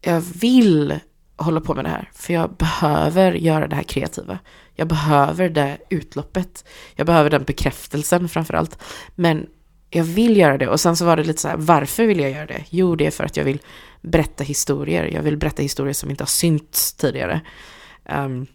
[0.00, 1.00] jag vill
[1.36, 2.10] hålla på med det här.
[2.14, 4.38] För jag behöver göra det här kreativa.
[4.74, 6.64] Jag behöver det utloppet.
[6.94, 8.78] Jag behöver den bekräftelsen framförallt.
[9.14, 9.46] Men
[9.90, 10.68] jag vill göra det.
[10.68, 12.64] Och sen så var det lite så här, varför vill jag göra det?
[12.70, 13.58] Jo, det är för att jag vill
[14.02, 15.04] berätta historier.
[15.04, 17.40] Jag vill berätta historier som inte har synts tidigare.
[18.04, 18.46] Um,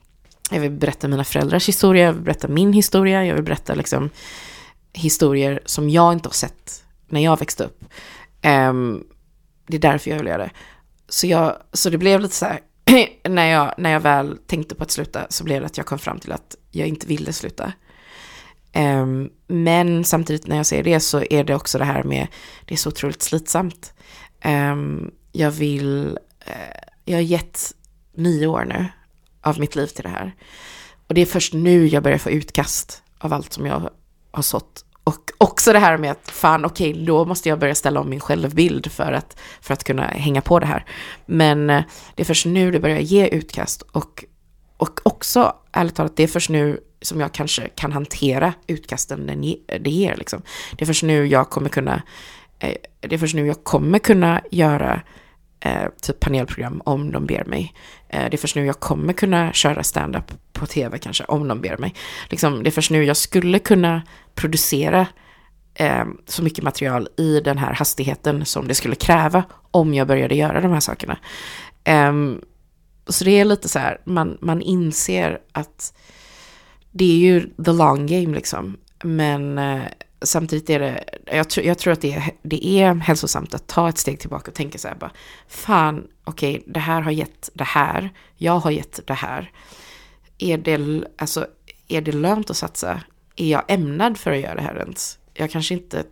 [0.51, 4.09] jag vill berätta mina föräldrars historia, jag vill berätta min historia, jag vill berätta liksom
[4.93, 7.83] historier som jag inte har sett när jag växte upp.
[8.43, 9.03] Um,
[9.67, 10.51] det är därför jag vill göra det.
[11.09, 12.59] Så, jag, så det blev lite så här,
[13.29, 15.99] när jag, när jag väl tänkte på att sluta så blev det att jag kom
[15.99, 17.73] fram till att jag inte ville sluta.
[18.75, 22.27] Um, men samtidigt när jag säger det så är det också det här med,
[22.65, 23.93] det är så otroligt slitsamt.
[24.45, 26.17] Um, jag vill,
[26.47, 27.73] uh, jag har gett
[28.13, 28.85] nio år nu
[29.41, 30.35] av mitt liv till det här.
[31.07, 33.89] Och det är först nu jag börjar få utkast av allt som jag
[34.31, 34.85] har sått.
[35.11, 38.19] Och också det här med att fan okej, då måste jag börja ställa om min
[38.19, 40.85] självbild för att, för att kunna hänga på det här.
[41.25, 41.83] Men eh,
[42.15, 44.25] det är först nu det börjar ge utkast och,
[44.77, 49.43] och också ärligt talat, det är först nu som jag kanske kan hantera utkasten den
[49.43, 50.15] ge, det ger.
[50.15, 50.41] Liksom.
[50.77, 52.01] Det är först nu jag kommer kunna,
[52.59, 55.01] eh, det är först nu jag kommer kunna göra
[55.59, 57.73] eh, typ panelprogram om de ber mig.
[58.09, 61.61] Eh, det är först nu jag kommer kunna köra stand-up på tv kanske om de
[61.61, 61.95] ber mig.
[62.29, 64.01] Liksom, det är först nu jag skulle kunna
[64.35, 65.07] producera
[65.73, 70.35] eh, så mycket material i den här hastigheten som det skulle kräva om jag började
[70.35, 71.17] göra de här sakerna.
[71.83, 72.13] Eh,
[73.07, 75.93] så det är lite så här, man, man inser att
[76.91, 78.77] det är ju the long game liksom.
[79.03, 79.81] Men eh,
[80.21, 83.89] samtidigt är det, jag, tr- jag tror att det är, det är hälsosamt att ta
[83.89, 85.11] ett steg tillbaka och tänka så här bara,
[85.47, 89.51] fan, okej, det här har gett det här, jag har gett det här.
[90.37, 91.47] Är det, alltså,
[91.87, 93.01] är det lönt att satsa?
[93.41, 95.19] Är jag ämnad för att göra det här ens?
[95.33, 96.03] Jag kanske inte,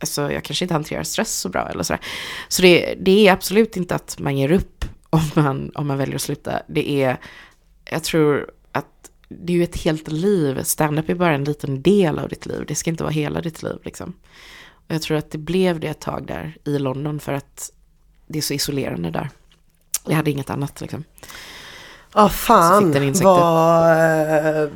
[0.00, 2.00] alltså, jag kanske inte hanterar stress så bra eller sådär.
[2.48, 6.14] Så det, det är absolut inte att man ger upp om man, om man väljer
[6.14, 6.62] att sluta.
[6.68, 7.16] Det är,
[7.84, 10.62] jag tror att det är ju ett helt liv.
[10.62, 12.64] Stand-up är bara en liten del av ditt liv.
[12.68, 14.12] Det ska inte vara hela ditt liv liksom.
[14.72, 17.72] Och jag tror att det blev det ett tag där i London för att
[18.26, 19.30] det är så isolerande där.
[20.06, 21.04] Jag hade inget annat liksom.
[22.14, 22.92] Ja Så fan
[23.22, 23.90] vad
[24.62, 24.68] eh,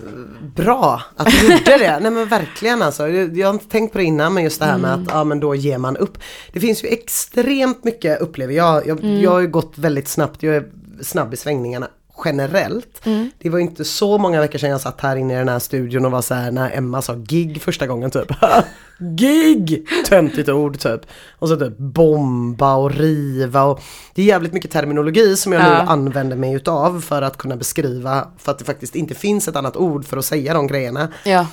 [0.56, 1.98] bra att du gjorde det.
[2.00, 3.08] Nej men verkligen alltså.
[3.08, 5.02] Jag har inte tänkt på det innan men just det här med Mm.
[5.06, 6.18] att ja men då ger man upp.
[6.52, 8.86] Det finns ju extremt mycket upplever jag.
[8.86, 9.20] Jag, Mm.
[9.20, 10.42] jag har ju gått väldigt snabbt.
[10.42, 10.64] Jag är
[11.00, 11.88] snabb i svängningarna
[12.24, 13.06] generellt.
[13.06, 13.30] Mm.
[13.38, 16.04] Det var inte så många veckor sedan jag satt här inne i den här studion
[16.04, 18.28] och var så här när Emma sa gig första gången typ.
[18.98, 19.86] gig!
[20.08, 21.00] Töntigt ord typ.
[21.38, 23.80] Och så typ bomba och riva och
[24.14, 25.76] det är jävligt mycket terminologi som jag nu Ja.
[25.82, 29.76] använder mig utav för att kunna beskriva för att det faktiskt inte finns ett annat
[29.76, 31.08] ord för att säga de grejerna.
[31.24, 31.46] Ja,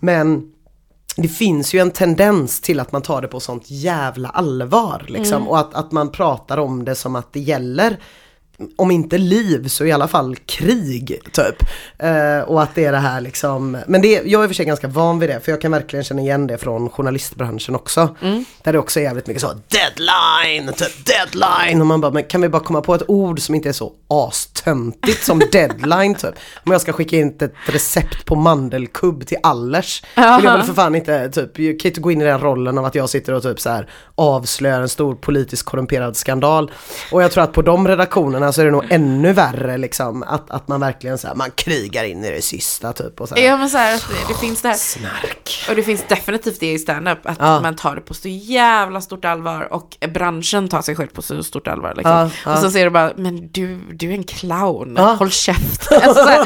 [0.00, 0.42] Men
[1.16, 5.48] det finns ju en tendens till att man tar det på sånt jävla allvar liksom
[5.48, 7.96] och att, att man pratar om det som att det gäller
[8.76, 11.68] om inte liv så i alla fall krig typ.
[11.98, 14.54] Eh, och att det är det här liksom, men det, jag är i och för
[14.54, 18.16] sig ganska van vid det för jag kan verkligen känna igen det från journalistbranschen också.
[18.62, 22.40] Där det också är jävligt mycket så deadline, typ deadline och man bara, men kan
[22.40, 26.34] vi bara komma på ett ord som inte är så astöntigt som deadline typ.
[26.64, 30.74] Om jag ska skicka in ett recept på mandelkubb till Allers vill jag väl för
[30.74, 33.32] fan inte typ, jag kan inte gå in i den rollen av att jag sitter
[33.32, 36.70] och typ så här avslöjar en stor politisk korrumperad skandal.
[37.12, 40.22] Och jag tror att på de redaktionerna så är det nog ännu värre liksom.
[40.22, 43.20] Att, att man verkligen så här, man krigar in i det sista typ.
[43.20, 44.74] Och så här, Ja men så här, att det, det finns det här.
[44.76, 45.66] Snark.
[45.68, 47.60] Och det finns definitivt det i stand-up, att Ja.
[47.60, 51.42] man tar det på så jävla stort allvar och branschen tar sig själv på så
[51.42, 51.94] stort allvar.
[51.96, 52.12] Liksom.
[52.12, 52.52] Ja, ja.
[52.52, 55.92] Och så ser du bara, men du, du är en clown, håll käft.
[56.02, 56.44] Alltså,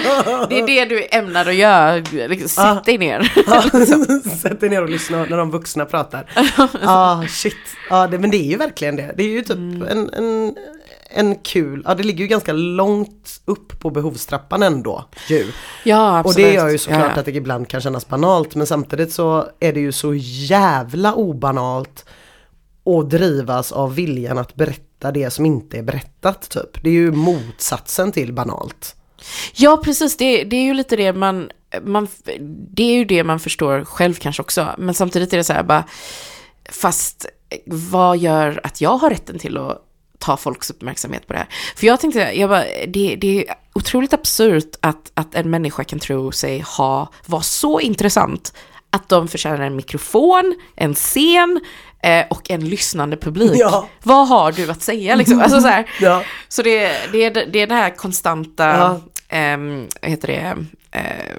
[0.48, 3.32] det är det du ämnar att göra, liksom, sätt dig ner.
[3.46, 3.62] Ja,
[4.42, 6.30] Sätt dig ner och lyssna när de vuxna pratar.
[6.82, 7.56] Ja, shit.
[7.90, 9.14] Ja, det, men det är ju verkligen det.
[9.16, 9.56] Det är ju typ
[9.90, 10.54] en, en,
[11.16, 15.52] en kul, ja det ligger ju ganska långt upp på behovstrappan ändå ju.
[15.84, 16.36] Ja, Och absolut.
[16.48, 17.20] det gör ju såklart ja, ja.
[17.20, 22.04] att det ibland kan kännas banalt men samtidigt så är det ju så jävla obanalt
[22.84, 26.82] och drivas av viljan att berätta det som inte är berättat typ.
[26.82, 28.96] Det är ju motsatsen till banalt.
[29.54, 30.16] Ja, precis.
[30.16, 31.50] Det, det är ju lite det man,
[31.82, 32.08] man...
[32.70, 34.68] Det är ju det man förstår själv kanske också.
[34.78, 35.84] Men samtidigt är det så här bara...
[36.70, 37.26] Fast
[37.66, 39.85] vad gör att jag har rätten till att
[40.18, 41.48] ta folks uppmärksamhet på det här?
[41.76, 45.98] För jag tänkte, jag bara, det, det är otroligt absurt att, att en människa kan
[45.98, 48.52] tro sig ha, vara så intressant
[48.90, 51.60] att de förtjänar en mikrofon, en scen
[52.02, 53.52] eh, och en lyssnande publik.
[53.54, 53.88] Ja.
[54.02, 55.40] Vad har du att säga liksom?
[55.40, 56.22] Alltså så här, Ja.
[56.48, 59.00] så det, det, är, det är det här konstanta, Ja.
[60.02, 60.56] vad heter det,
[60.98, 61.36] eh,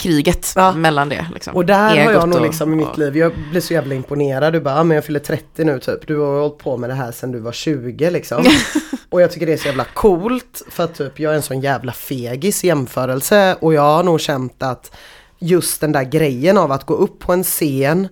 [0.00, 0.72] kriget Ja.
[0.72, 1.26] mellan det.
[1.34, 1.54] Liksom.
[1.56, 3.94] Och där har jag Egot nog liksom i mitt och- liv, jag blir så jävla
[3.94, 4.52] imponerad.
[4.52, 6.06] Du bara, ah, men jag fyller 30 nu typ.
[6.06, 8.44] Du har hållit på med det här sedan du var 20 liksom.
[9.10, 11.60] och jag tycker det är så jävla coolt för att typ jag är en sån
[11.60, 13.56] jävla fegis i jämförelse.
[13.60, 14.92] Och jag har nog känt att
[15.38, 18.08] just den där grejen av att gå upp på en scen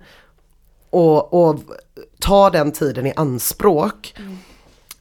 [0.90, 1.60] och, och
[2.20, 4.14] ta den tiden i anspråk.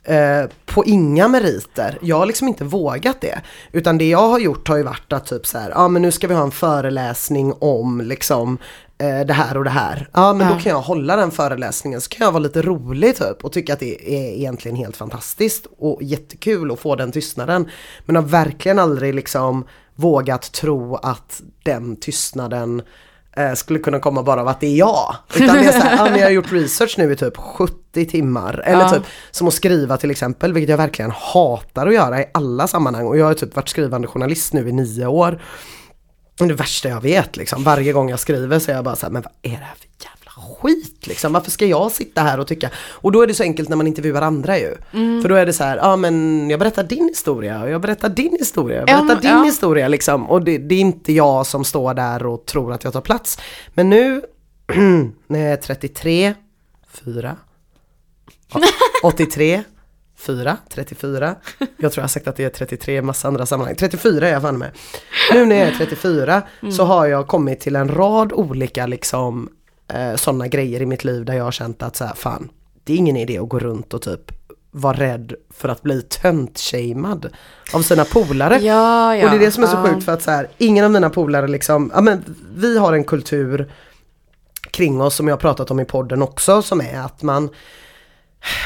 [0.07, 1.97] Eh, på inga meriter.
[2.01, 3.41] Jag har liksom inte vågat det.
[3.71, 6.11] Utan det jag har gjort har ju varit att typ så här, ja men nu
[6.11, 8.57] ska vi ha en föreläsning om liksom
[8.97, 10.09] eh, det här och det här.
[10.13, 10.59] Ja men då Ja.
[10.59, 13.79] kan jag hålla den föreläsningen så kan jag vara lite rolig typ och tycka att
[13.79, 17.69] det är egentligen helt fantastiskt och jättekul att få den tystnaden.
[18.05, 22.81] Men har verkligen aldrig liksom vågat tro att den tystnaden
[23.37, 25.15] eh, skulle kunna komma bara av att det är jag.
[25.35, 28.05] Utan det är så här, ja, men jag har gjort research nu i typ 70
[28.05, 28.63] timmar.
[28.65, 28.89] Eller Ja.
[28.89, 33.05] typ som att skriva till exempel, vilket jag verkligen hatar att göra i alla sammanhang.
[33.07, 35.41] Och jag har typ varit skrivande journalist nu i nio år.
[36.37, 37.63] Det är det värsta jag vet liksom.
[37.63, 39.75] Varje gång jag skriver så är jag bara så här, men vad är det här
[39.75, 40.16] för jävla
[40.61, 41.33] skit liksom?
[41.33, 42.69] Varför ska jag sitta här och tycka?
[42.89, 44.75] Och då är det så enkelt när man intervjuar andra ju.
[45.21, 48.09] För då är det så här, ja men jag berättar din historia och jag berättar
[48.09, 49.43] din historia, jag Ja, berättar men- din ja.
[49.43, 50.29] historia liksom.
[50.29, 53.39] Och det, det är inte jag som står där och tror att jag tar plats.
[53.73, 54.21] Men nu,
[55.27, 56.33] när jag är 33,
[57.05, 57.35] 4,
[59.03, 59.63] 83,
[60.17, 61.35] 4, 34.
[61.59, 63.75] Jag tror jag har sagt att det är 33 i massa andra sammanhang.
[63.75, 64.71] 34 är jag fan med.
[65.33, 66.41] Nu när jag är 34
[66.77, 69.49] så har jag kommit till en rad olika liksom
[69.93, 72.49] eh, sådana grejer i mitt liv där jag har känt att så här, fan,
[72.83, 74.31] det är ingen idé att gå runt och typ
[74.71, 77.29] vara rädd för att bli tönt-shamed
[77.73, 78.57] av sina polare.
[78.57, 79.25] Ja, ja.
[79.25, 79.83] Och det är det som är så ja.
[79.83, 83.03] sjukt för att så här, ingen av mina polare liksom, ja men vi har en
[83.03, 83.71] kultur
[84.71, 87.49] kring oss som jag har pratat om i podden också som är att man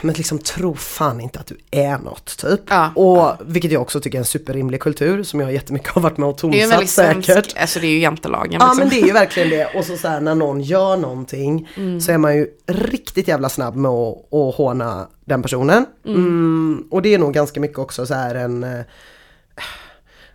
[0.03, 2.61] men liksom tro fan inte att du är något typ.
[2.69, 2.91] Ja.
[2.95, 6.29] Och vilket jag också tycker är en superrimlig kultur som jag jättemycket har varit med
[6.29, 7.57] och tonsatt svensk, säkert.
[7.57, 8.57] alltså det är ju jantelagen.
[8.59, 8.77] Ja liksom.
[8.77, 9.65] men det är ju verkligen det.
[9.65, 11.69] Och så, så här, när någon gör någonting
[12.01, 15.85] så är man ju riktigt jävla snabb med att, att håna den personen.
[16.05, 18.81] Mm, och det är nog ganska mycket också så här en eh,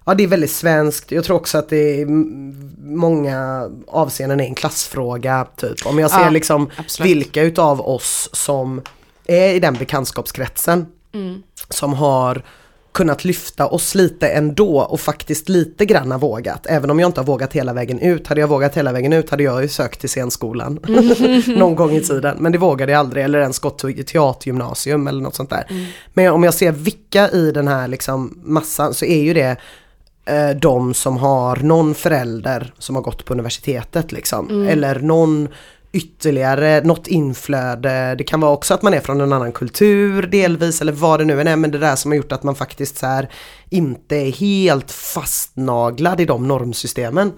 [0.09, 1.13] Ja det är väldigt svenskt.
[1.13, 2.07] Jag tror också att det är
[2.97, 5.87] många avseenden är en klassfråga typ.
[5.87, 7.11] Om jag ser Ja, liksom absolut.
[7.11, 8.83] vilka utav oss som
[9.27, 10.87] är i den bekantskapskretsen
[11.71, 12.43] som har
[12.97, 16.67] kunnat lyfta oss lite ändå och faktiskt lite granna vågat.
[16.67, 18.27] Även om jag inte har vågat hela vägen ut.
[18.27, 20.79] Hade jag vågat hela vägen ut hade jag ju sökt till scenskolan
[21.47, 22.37] någon gång i tiden.
[22.41, 25.67] Men det vågade jag aldrig eller ens gått till teatergymnasium eller något sånt där.
[26.15, 29.57] Men om jag ser vilka i den här liksom massan så är ju det
[30.25, 34.67] eh, de som har någon förälder som har gått på universitetet liksom.
[34.69, 35.49] Eller någon
[35.97, 38.15] ytterligare, något inflöde.
[38.19, 41.25] Det kan vara också att man är från en annan kultur delvis eller vad det
[41.25, 41.57] nu än är.
[41.57, 43.29] Men det där som har gjort att man faktiskt så här
[43.71, 47.33] inte är helt fastnaglad i de normsystemen.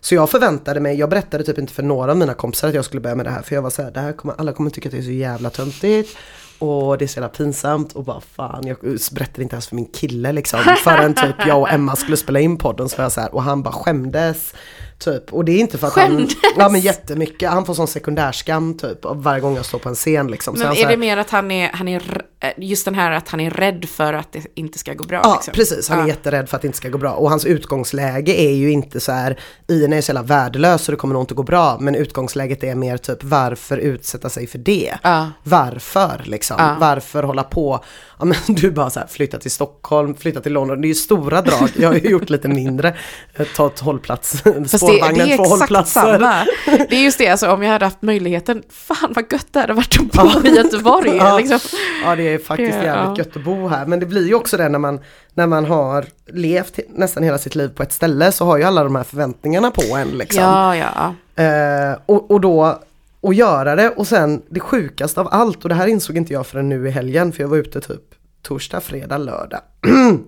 [0.00, 2.84] Så jag förväntade mig, jag berättade typ inte för några av mina kompisar att jag
[2.84, 3.42] skulle börja med det här.
[3.42, 5.10] För jag var så här, det här kommer, alla kommer tycka att det är så
[5.10, 6.16] jävla töntigt.
[6.58, 8.76] Och det är så jävla pinsamt och bara fan, jag
[9.12, 10.60] berättade inte ens för min kille liksom.
[10.84, 13.42] Förrän typ jag och Emma skulle spela in podden så var jag så här, och
[13.42, 14.54] han bara skämdes.
[14.98, 15.32] Typ.
[15.32, 16.36] Och det är inte för att Skämdes?
[16.42, 16.52] han...
[16.56, 17.50] Ja men jättemycket.
[17.50, 20.54] Han får sån sekundärskam typ varje gång jag står på en scen liksom.
[20.54, 22.84] Så Men han är så här- det mer att han är, han är, eh, just
[22.84, 25.20] den här att han är rädd för att det inte ska gå bra?
[25.24, 25.52] Ja, liksom.
[25.54, 25.88] precis.
[25.88, 26.08] Han är Ja.
[26.08, 27.12] jätterädd för att det inte ska gå bra.
[27.12, 30.96] Och hans utgångsläge är ju inte så här, Ina är så jävla värdelös så det
[30.96, 31.76] kommer nog inte gå bra.
[31.80, 34.94] Men utgångsläget är mer typ, varför utsätta sig för det?
[35.02, 35.30] Ja.
[35.42, 36.56] Varför liksom?
[36.58, 36.76] Ja.
[36.80, 37.84] Varför hålla på?
[38.18, 40.80] Ja men du bara så här, flytta till Stockholm, flytta till London.
[40.80, 41.68] Det är ju stora drag.
[41.76, 42.96] Jag har ju gjort lite mindre.
[43.34, 44.42] Eh, Ta ett hållplats,
[44.86, 46.00] Fast det, det spårvagnen, är två hållplatser.
[46.00, 46.46] samma.
[46.88, 49.72] Det är just det, alltså om jag hade haft möjligheten, fan vad gött det hade
[49.72, 51.16] varit att bo i Göteborg.
[51.16, 51.38] Ja.
[51.38, 51.58] Liksom.
[52.04, 53.24] Ja det är faktiskt jävligt ja.
[53.24, 53.86] gött att bo här.
[53.86, 55.00] Men det blir ju också det när man,
[55.34, 58.84] när man har levt nästan hela sitt liv på ett ställe så har ju alla
[58.84, 60.42] de här förväntningarna på en liksom.
[60.42, 61.14] Ja, ja.
[61.44, 62.80] Eh, och, och då,
[63.20, 66.46] och göra det och sen det sjukaste av allt och det här insåg inte jag
[66.46, 68.02] förrän nu i helgen för jag var ute typ
[68.42, 69.60] torsdag, fredag, lördag.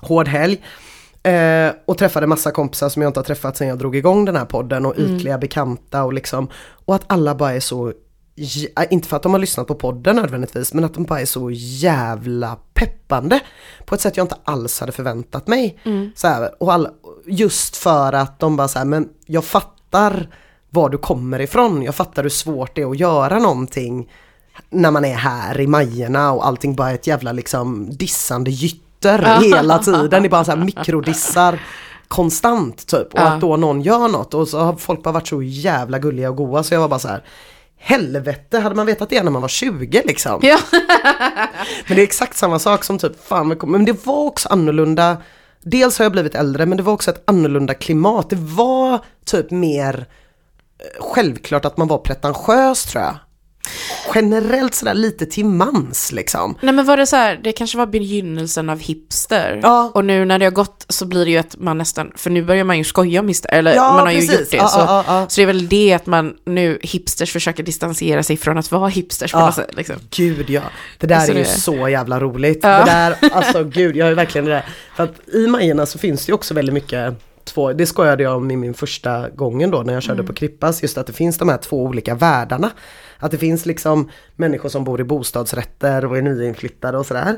[0.00, 0.62] Hård helg.
[1.22, 4.36] Eh, och träffade massa kompisar som jag inte har träffat sen jag drog igång den
[4.36, 6.48] här podden och ytliga bekanta och liksom.
[6.84, 10.16] Och att alla bara är så, äh, inte för att de har lyssnat på podden
[10.16, 13.40] nödvändigtvis, men att de bara är så jävla peppande.
[13.84, 15.78] På ett sätt jag inte alls hade förväntat mig.
[16.14, 16.90] Så här, och alla,
[17.26, 20.28] just för att de bara så här, men jag fattar
[20.70, 21.82] var du kommer ifrån.
[21.82, 24.10] Jag fattar hur svårt det är att göra någonting
[24.70, 28.50] när man är här i Majerna och allting bara är ett jävla liksom dissande
[29.08, 30.10] gytter hela tiden.
[30.10, 31.60] Det är bara så mikrodissar
[32.08, 33.14] konstant typ.
[33.14, 36.30] Och att då någon gör något och så har folk bara varit så jävla gulliga
[36.30, 37.24] och goa så jag var bara så här
[37.84, 40.40] Helvete, hade man vetat det när man var 20 liksom?
[40.42, 40.58] ja.
[41.86, 45.16] Men det är exakt samma sak som typ, fan men det var också annorlunda.
[45.62, 48.30] Dels har jag blivit äldre men det var också ett annorlunda klimat.
[48.30, 50.06] Det var typ mer
[50.78, 53.14] eh, självklart att man var pretentiös tror jag.
[54.14, 56.58] Generellt sådär lite till mans liksom.
[56.60, 59.60] Nej men var det så här, det kanske var begynnelsen av hipster.
[59.62, 59.90] Ja.
[59.94, 62.42] Och nu när det har gått så blir det ju att man nästan, för nu
[62.42, 64.40] börjar man ju skoja om hipster, eller Ja, man har ju precis.
[64.40, 64.56] gjort det.
[64.56, 68.36] Ja, så, ja, så det är väl det att man nu, hipsters försöker distansera sig
[68.36, 69.76] från att vara hipsters på något sätt.
[69.76, 69.96] Liksom.
[70.10, 70.62] Gud ja,
[70.98, 72.62] det där Så är ju det- så jävla roligt.
[72.62, 74.66] Det där, alltså gud, jag är verkligen det där.
[74.96, 78.36] För att i Majerna så finns det ju också väldigt mycket två, det skojade jag
[78.36, 81.38] om i min första gången då när jag körde på Krippas, just att det finns
[81.38, 82.70] de här två olika världarna.
[83.18, 87.36] Att det finns liksom människor som bor i bostadsrätter och är nyinflyttade och sådär.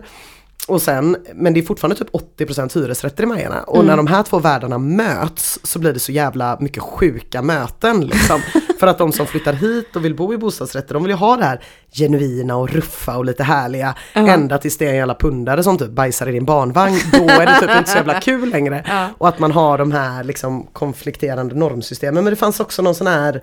[0.69, 3.63] Och sen, men det är fortfarande typ 80% hyresrätter i Majerna.
[3.63, 8.07] Och när de här två världarna möts så blir det så jävla mycket sjuka möten
[8.07, 8.41] liksom.
[8.81, 11.37] För att de som flyttar hit och vill bo i bostadsrätter, de vill ju ha
[11.37, 11.61] det här
[11.93, 13.95] genuina och ruffa och lite härliga.
[14.13, 16.99] Ända tills det är en jävla pundare som typ bajsar i din barnvagn.
[17.13, 19.11] Då är det typ inte så jävla kul längre.
[19.19, 22.25] Och att man har de här liksom konflikterande normsystemen.
[22.25, 23.43] Men det fanns också någon sån här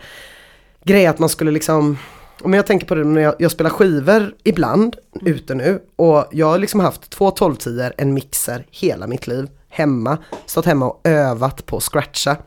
[0.83, 1.97] grej att man skulle liksom
[2.43, 6.47] om jag tänker på det när jag, jag spelar skivor ibland ute nu och jag
[6.47, 7.55] har liksom haft två 12
[7.97, 12.37] en mixer hela mitt liv hemma, stått hemma och övat på att scratcha.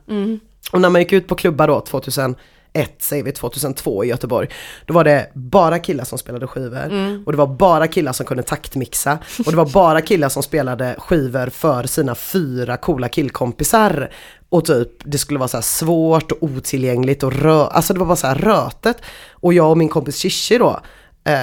[0.72, 2.36] Och när man gick ut på klubbar då 2001,
[2.98, 4.48] säger vi 2002 i Göteborg,
[4.86, 6.88] då var det bara killar som spelade skivor.
[7.26, 9.18] Och det var bara killar som kunde taktmixa.
[9.46, 14.10] Och det var bara killar som spelade skivor för sina fyra coola killkompisar.
[14.54, 18.16] Och typ det skulle vara så svårt och otillgängligt och rö alltså det var bara
[18.16, 18.96] så här rötet.
[19.30, 20.80] Och jag och min kompis Shishi då,
[21.24, 21.34] eh,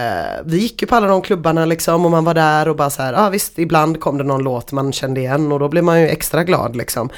[0.45, 3.01] vi gick ju på alla de klubbarna liksom och man var där och bara så
[3.01, 5.83] här, ja ah, visst ibland kom det någon låt man kände igen och då blev
[5.83, 7.09] man ju extra glad liksom.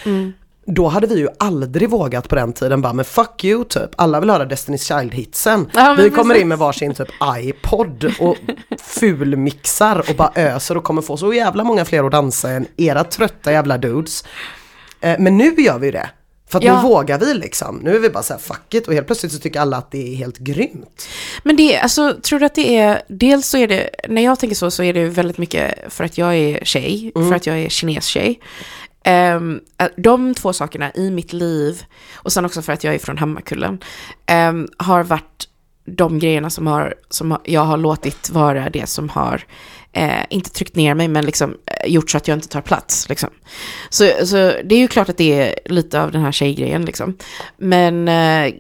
[0.66, 4.20] Då hade vi ju aldrig vågat på den tiden bara men fuck you typ, alla
[4.20, 5.70] vill höra Destiny's Child-hitsen.
[5.74, 6.42] Ja, vi kommer precis.
[6.42, 8.38] in med varsin typ iPod och
[8.80, 13.04] fulmixar och bara öser och kommer få så jävla många fler att dansa än era
[13.04, 14.24] trötta jävla dudes.
[15.04, 16.10] Eh, Men nu gör vi det.
[16.50, 16.76] För att Ja.
[16.82, 17.80] nu vågar vi liksom.
[17.84, 19.92] Nu är vi bara så här fuck it och helt plötsligt så tycker alla att
[19.92, 21.08] det är helt grymt.
[21.44, 24.56] Men det, alltså, tror du att det är, dels så är det, när jag tänker
[24.56, 27.70] så, så är det väldigt mycket för att jag är tjej, för att jag är
[27.70, 28.40] kines-tjej.
[29.04, 29.60] Ehm,
[29.98, 31.84] de två sakerna i mitt liv,
[32.16, 33.80] och sen också för att jag är från Hammarkullen,
[34.26, 35.48] ehm, har varit
[35.86, 39.42] de grejerna som, har, som jag har låtit vara det som har,
[39.92, 43.10] eh, inte tryckt ner mig, men liksom eh, gjort så att jag inte tar plats.
[43.10, 43.30] Liksom.
[43.90, 46.86] Så, så det är ju klart att det är lite av den här tjejgrejen.
[46.86, 47.18] Liksom.
[47.58, 48.54] Men eh,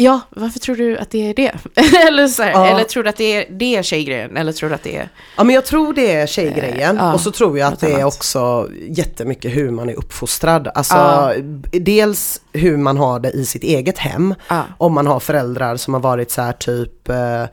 [0.00, 1.52] Ja, varför tror du att det är det?
[2.08, 2.66] eller, så här, Ja.
[2.66, 4.36] eller tror du att det är, det är tjejgrejen?
[4.36, 5.08] Eller tror du att det är...
[5.36, 7.90] Ja men jag tror det är tjejgrejen Eh, ja, och så tror jag att det
[7.92, 8.14] är annat.
[8.14, 10.68] också jättemycket hur man är uppfostrad.
[10.74, 11.32] Alltså Ja.
[11.72, 14.34] dels hur man har det i sitt eget hem.
[14.78, 17.48] Om man har föräldrar som har varit så här typ eh, eh,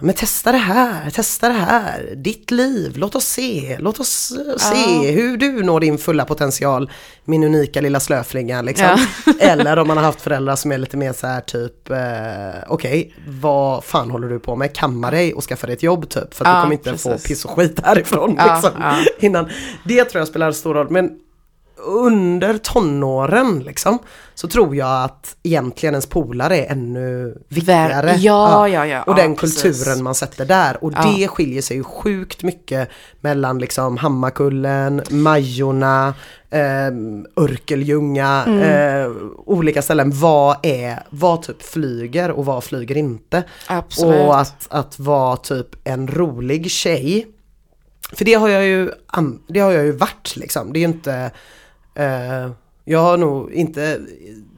[0.00, 4.56] men testa det här, testa det här, ditt liv, låt oss se, låt oss eh,
[4.56, 6.90] se hur du når din fulla potential,
[7.24, 9.06] min unika lilla slöflinga liksom.
[9.40, 11.96] Eller om man har haft föräldrar som är lite mer så här typ, eh,
[12.72, 16.34] okej, vad fan håller du på med, kamma dig och skaffa dig ett jobb typ,
[16.34, 17.28] för att Ja, du kommer inte få precis.
[17.28, 18.70] piss och skit härifrån Ja, liksom.
[18.80, 18.96] ja.
[19.20, 19.48] Innan.
[19.84, 21.10] Det tror jag spelar stor roll, men
[21.78, 23.98] under tonåren liksom
[24.34, 28.14] så tror jag att egentligen ens polare är ännu viktigare.
[28.18, 29.62] ja, ja, ja, Och den precis.
[29.62, 30.84] kulturen man sätter där.
[30.84, 32.88] Och det skiljer sig ju sjukt mycket
[33.20, 36.14] mellan liksom Hammarkullen, Majorna,
[36.50, 36.86] eh,
[37.44, 38.60] Örkelljunga, Mm.
[38.62, 40.10] eh, olika ställen.
[40.14, 43.42] Vad är, vad typ flyger och vad flyger inte?
[43.66, 44.20] Absolut.
[44.20, 47.26] Och att, att vara typ en rolig tjej.
[48.12, 48.90] För det har jag ju,
[49.48, 50.72] det har jag ju varit liksom.
[50.72, 51.30] Det är ju inte,
[51.96, 52.50] eh,
[52.84, 54.00] jag har nog inte,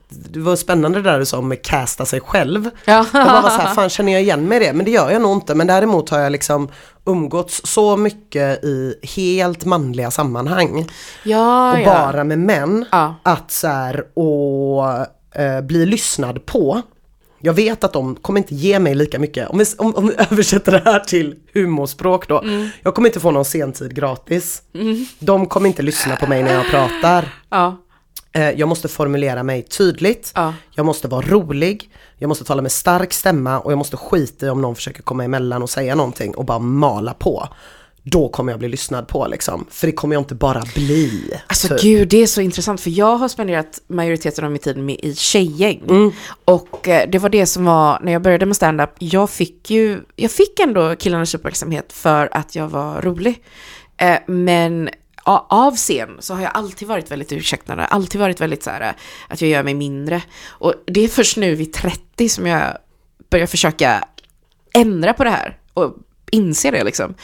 [0.09, 2.71] det var spännande det där du sa med casta sig själv.
[2.85, 3.07] Ja.
[3.13, 4.73] Jag bara var så här, fan känner jag igen mig i det?
[4.73, 5.55] Men det gör jag nog inte.
[5.55, 6.69] Men däremot har jag liksom
[7.07, 10.87] umgåtts så mycket i helt manliga sammanhang.
[11.23, 11.85] ja, Och ja.
[11.85, 12.85] bara med män.
[13.23, 14.87] Att så här, och
[15.43, 16.83] eh, bli lyssnad på.
[17.41, 19.49] Jag vet att de kommer inte ge mig lika mycket.
[19.49, 22.41] Om vi, om, om vi översätter det här till humorspråk då.
[22.41, 22.69] Mm.
[22.83, 24.63] Jag kommer inte få någon sentid gratis.
[25.19, 27.35] De kommer inte lyssna på mig när jag pratar.
[27.51, 27.77] Ja.
[28.33, 30.55] Eh, Jag måste formulera mig tydligt, Ja.
[30.75, 34.51] jag måste vara rolig, jag måste tala med stark stämma och jag måste skita i
[34.51, 37.49] om någon försöker komma emellan och säga någonting och bara mala på.
[38.11, 39.67] Då kommer jag bli lyssnad på liksom.
[39.71, 41.41] För det kommer jag inte bara bli.
[41.47, 41.83] Alltså typ.
[41.83, 45.15] gud, det är så intressant för jag har spenderat majoriteten av min tid med i
[45.15, 46.13] tjejgäng.
[46.45, 50.01] Och eh, det var det som var, när jag började med stand-up, jag fick ju,
[50.17, 53.43] jag fick ändå killarnas uppmärksamhet för att jag var rolig.
[53.97, 54.89] Eh, men
[55.49, 58.93] av scen så har jag alltid varit väldigt ursäktande, alltid varit väldigt så här eh,
[59.29, 60.23] att jag gör mig mindre.
[60.49, 62.79] Och det är först nu vid 30 som jag
[63.31, 64.05] börjar försöka
[64.73, 65.97] ändra på det här och
[66.31, 67.15] inse det liksom.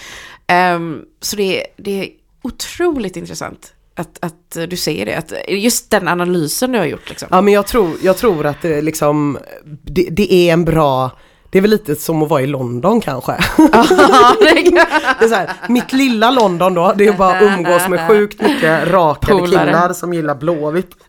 [0.47, 2.09] Ehm, så det, det är
[2.43, 7.29] otroligt intressant att, att du säger det, att just den analysen du har gjort liksom.
[7.31, 9.39] Ja men jag tror, jag tror att det liksom,
[9.83, 11.11] det, det är en bra,
[11.51, 13.33] det är väl lite som att vara i London kanske.
[13.57, 18.41] det är så här, mitt lilla London då, det är bara att umgås med sjukt
[18.41, 19.67] mycket rakade Polare.
[19.67, 20.91] killar som gillar Blåvitt.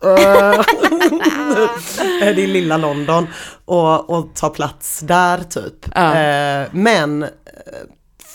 [2.20, 3.26] Det är lilla London
[3.64, 5.88] och, och ta plats där typ.
[5.94, 6.14] Ja.
[6.14, 7.26] Eh, men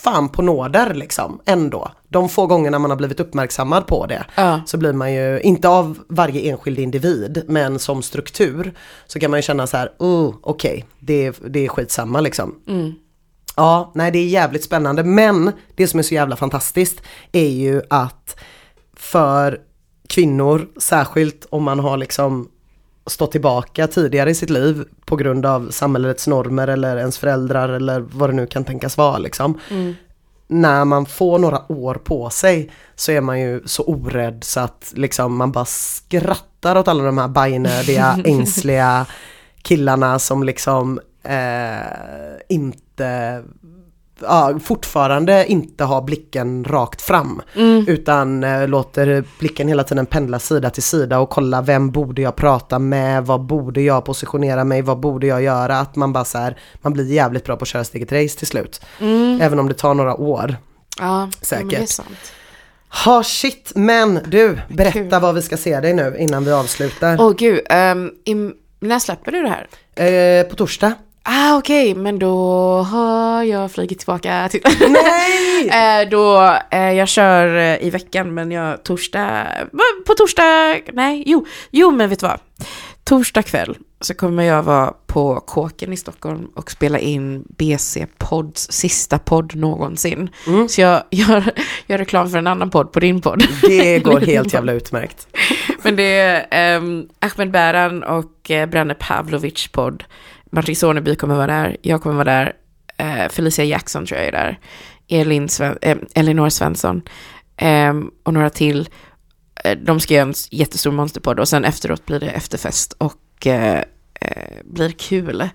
[0.04, 1.92] fan på nåder liksom ändå.
[2.10, 4.62] De få gångerna man har blivit uppmärksammad på det Ja.
[4.66, 8.74] så blir man ju, inte av varje enskild individ, men som struktur
[9.08, 12.56] så kan man ju känna så här, oh, okej, det, är- det är skitsamma liksom.
[13.56, 17.82] Ja, nej det är jävligt spännande, men det som är så jävla fantastiskt är ju
[17.90, 18.36] att
[18.96, 19.60] för
[20.10, 22.50] kvinnor, särskilt om man har liksom
[23.12, 28.00] stått tillbaka tidigare i sitt liv på grund av samhällets normer eller ens föräldrar eller
[28.00, 29.60] vad det nu kan tänkas vara liksom.
[30.48, 34.94] När man får några år på sig så är man ju så orädd så att
[34.96, 39.06] liksom man bara skrattar åt alla de här bajnödiga, ängsliga
[39.62, 41.86] killarna som liksom eh,
[42.50, 43.44] inte
[44.22, 47.42] ja, fortfarande inte har blicken rakt fram.
[47.88, 52.36] Utan eh, låter blicken hela tiden pendla sida till sida och kolla vem borde jag
[52.36, 55.80] prata med, vad borde jag positionera mig, vad borde jag göra?
[55.80, 58.38] Att man bara så här, man blir jävligt bra på att köra sitt eget race
[58.38, 58.82] till slut.
[59.42, 60.56] Även om det tar några år.
[61.00, 61.90] Ja, Säkert.
[61.90, 62.34] sant.
[63.06, 65.10] Ha shit, men du, berätta Kul.
[65.22, 67.18] vad vi ska se dig nu innan vi avslutar.
[67.20, 67.60] Åh gud,
[68.26, 69.68] um, när släpper du det här?
[70.42, 70.94] Eh, på torsdag.
[71.24, 72.36] Ah okej, men då
[72.82, 74.62] har jag flugit tillbaka till...
[74.90, 75.48] Nej!
[75.72, 79.48] Eh, då, eh, jag kör eh, i veckan men jag torsdag,
[80.06, 82.40] på torsdag, nej, jo, jo men vet du vad?
[83.04, 89.20] Torsdag kväll så kommer jag vara på Kåken i Stockholm och spela in BC-podds sista
[89.20, 90.30] podd någonsin.
[90.70, 91.52] Så jag gör,
[91.88, 93.44] gör reklam för en annan podd på din podd.
[93.62, 95.28] Det går helt jävla utmärkt.
[95.84, 96.20] Men det
[96.50, 100.04] är um, Ahmed Bäran och uh, Branne Pavlovic podd.
[100.52, 102.54] Martin Soneby kommer vara där, jag kommer vara där,
[102.98, 104.60] eh, Felicia Jackson tror jag är där,
[105.08, 107.02] Elin Sven, eh, Elinor Svensson
[107.58, 107.94] eh,
[108.24, 108.90] och några till.
[109.64, 113.84] Eh, de ska göra en jättestor monsterpodd och sen efteråt blir det efterfest och eh,
[114.22, 115.50] eh, blir kul.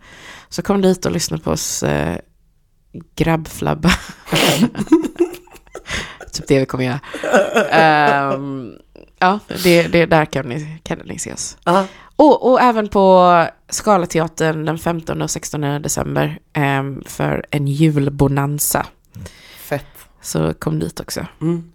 [0.48, 2.16] Så kom dit och lyssna på oss eh,
[3.16, 3.90] grabbflabba.
[6.32, 7.00] typ det vi kommer göra.
[7.70, 8.72] Ehm,
[9.18, 11.56] ja, det, det, där kan ni, kan ni se oss.
[11.64, 11.86] Ja.
[12.16, 18.86] Och, och även på Scalateatern den 15 och 16 december ehm, för en julbonanza.
[19.58, 19.86] Fett.
[20.22, 21.26] Så kom dit också.
[21.40, 21.72] Mm.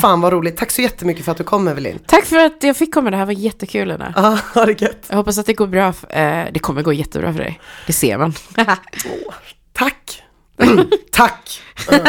[0.00, 0.56] Fan vad roligt.
[0.56, 1.98] Tack så jättemycket för att du kom Evelin.
[2.06, 4.12] Tack för att jag fick komma, det här var jättekul Lena.
[4.16, 5.06] Ja, ha det gött.
[5.08, 7.60] Jag hoppas att det går bra, eh, det kommer gå jättebra för dig.
[7.86, 8.34] Det ser man.
[9.72, 10.22] Tack.
[11.12, 11.60] Tack.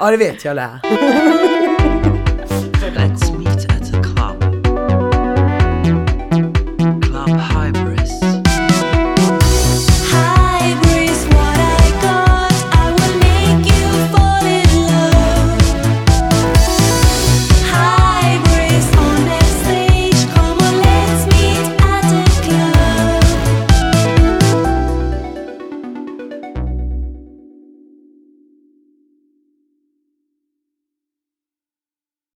[0.00, 0.80] Ja det vet jag lä.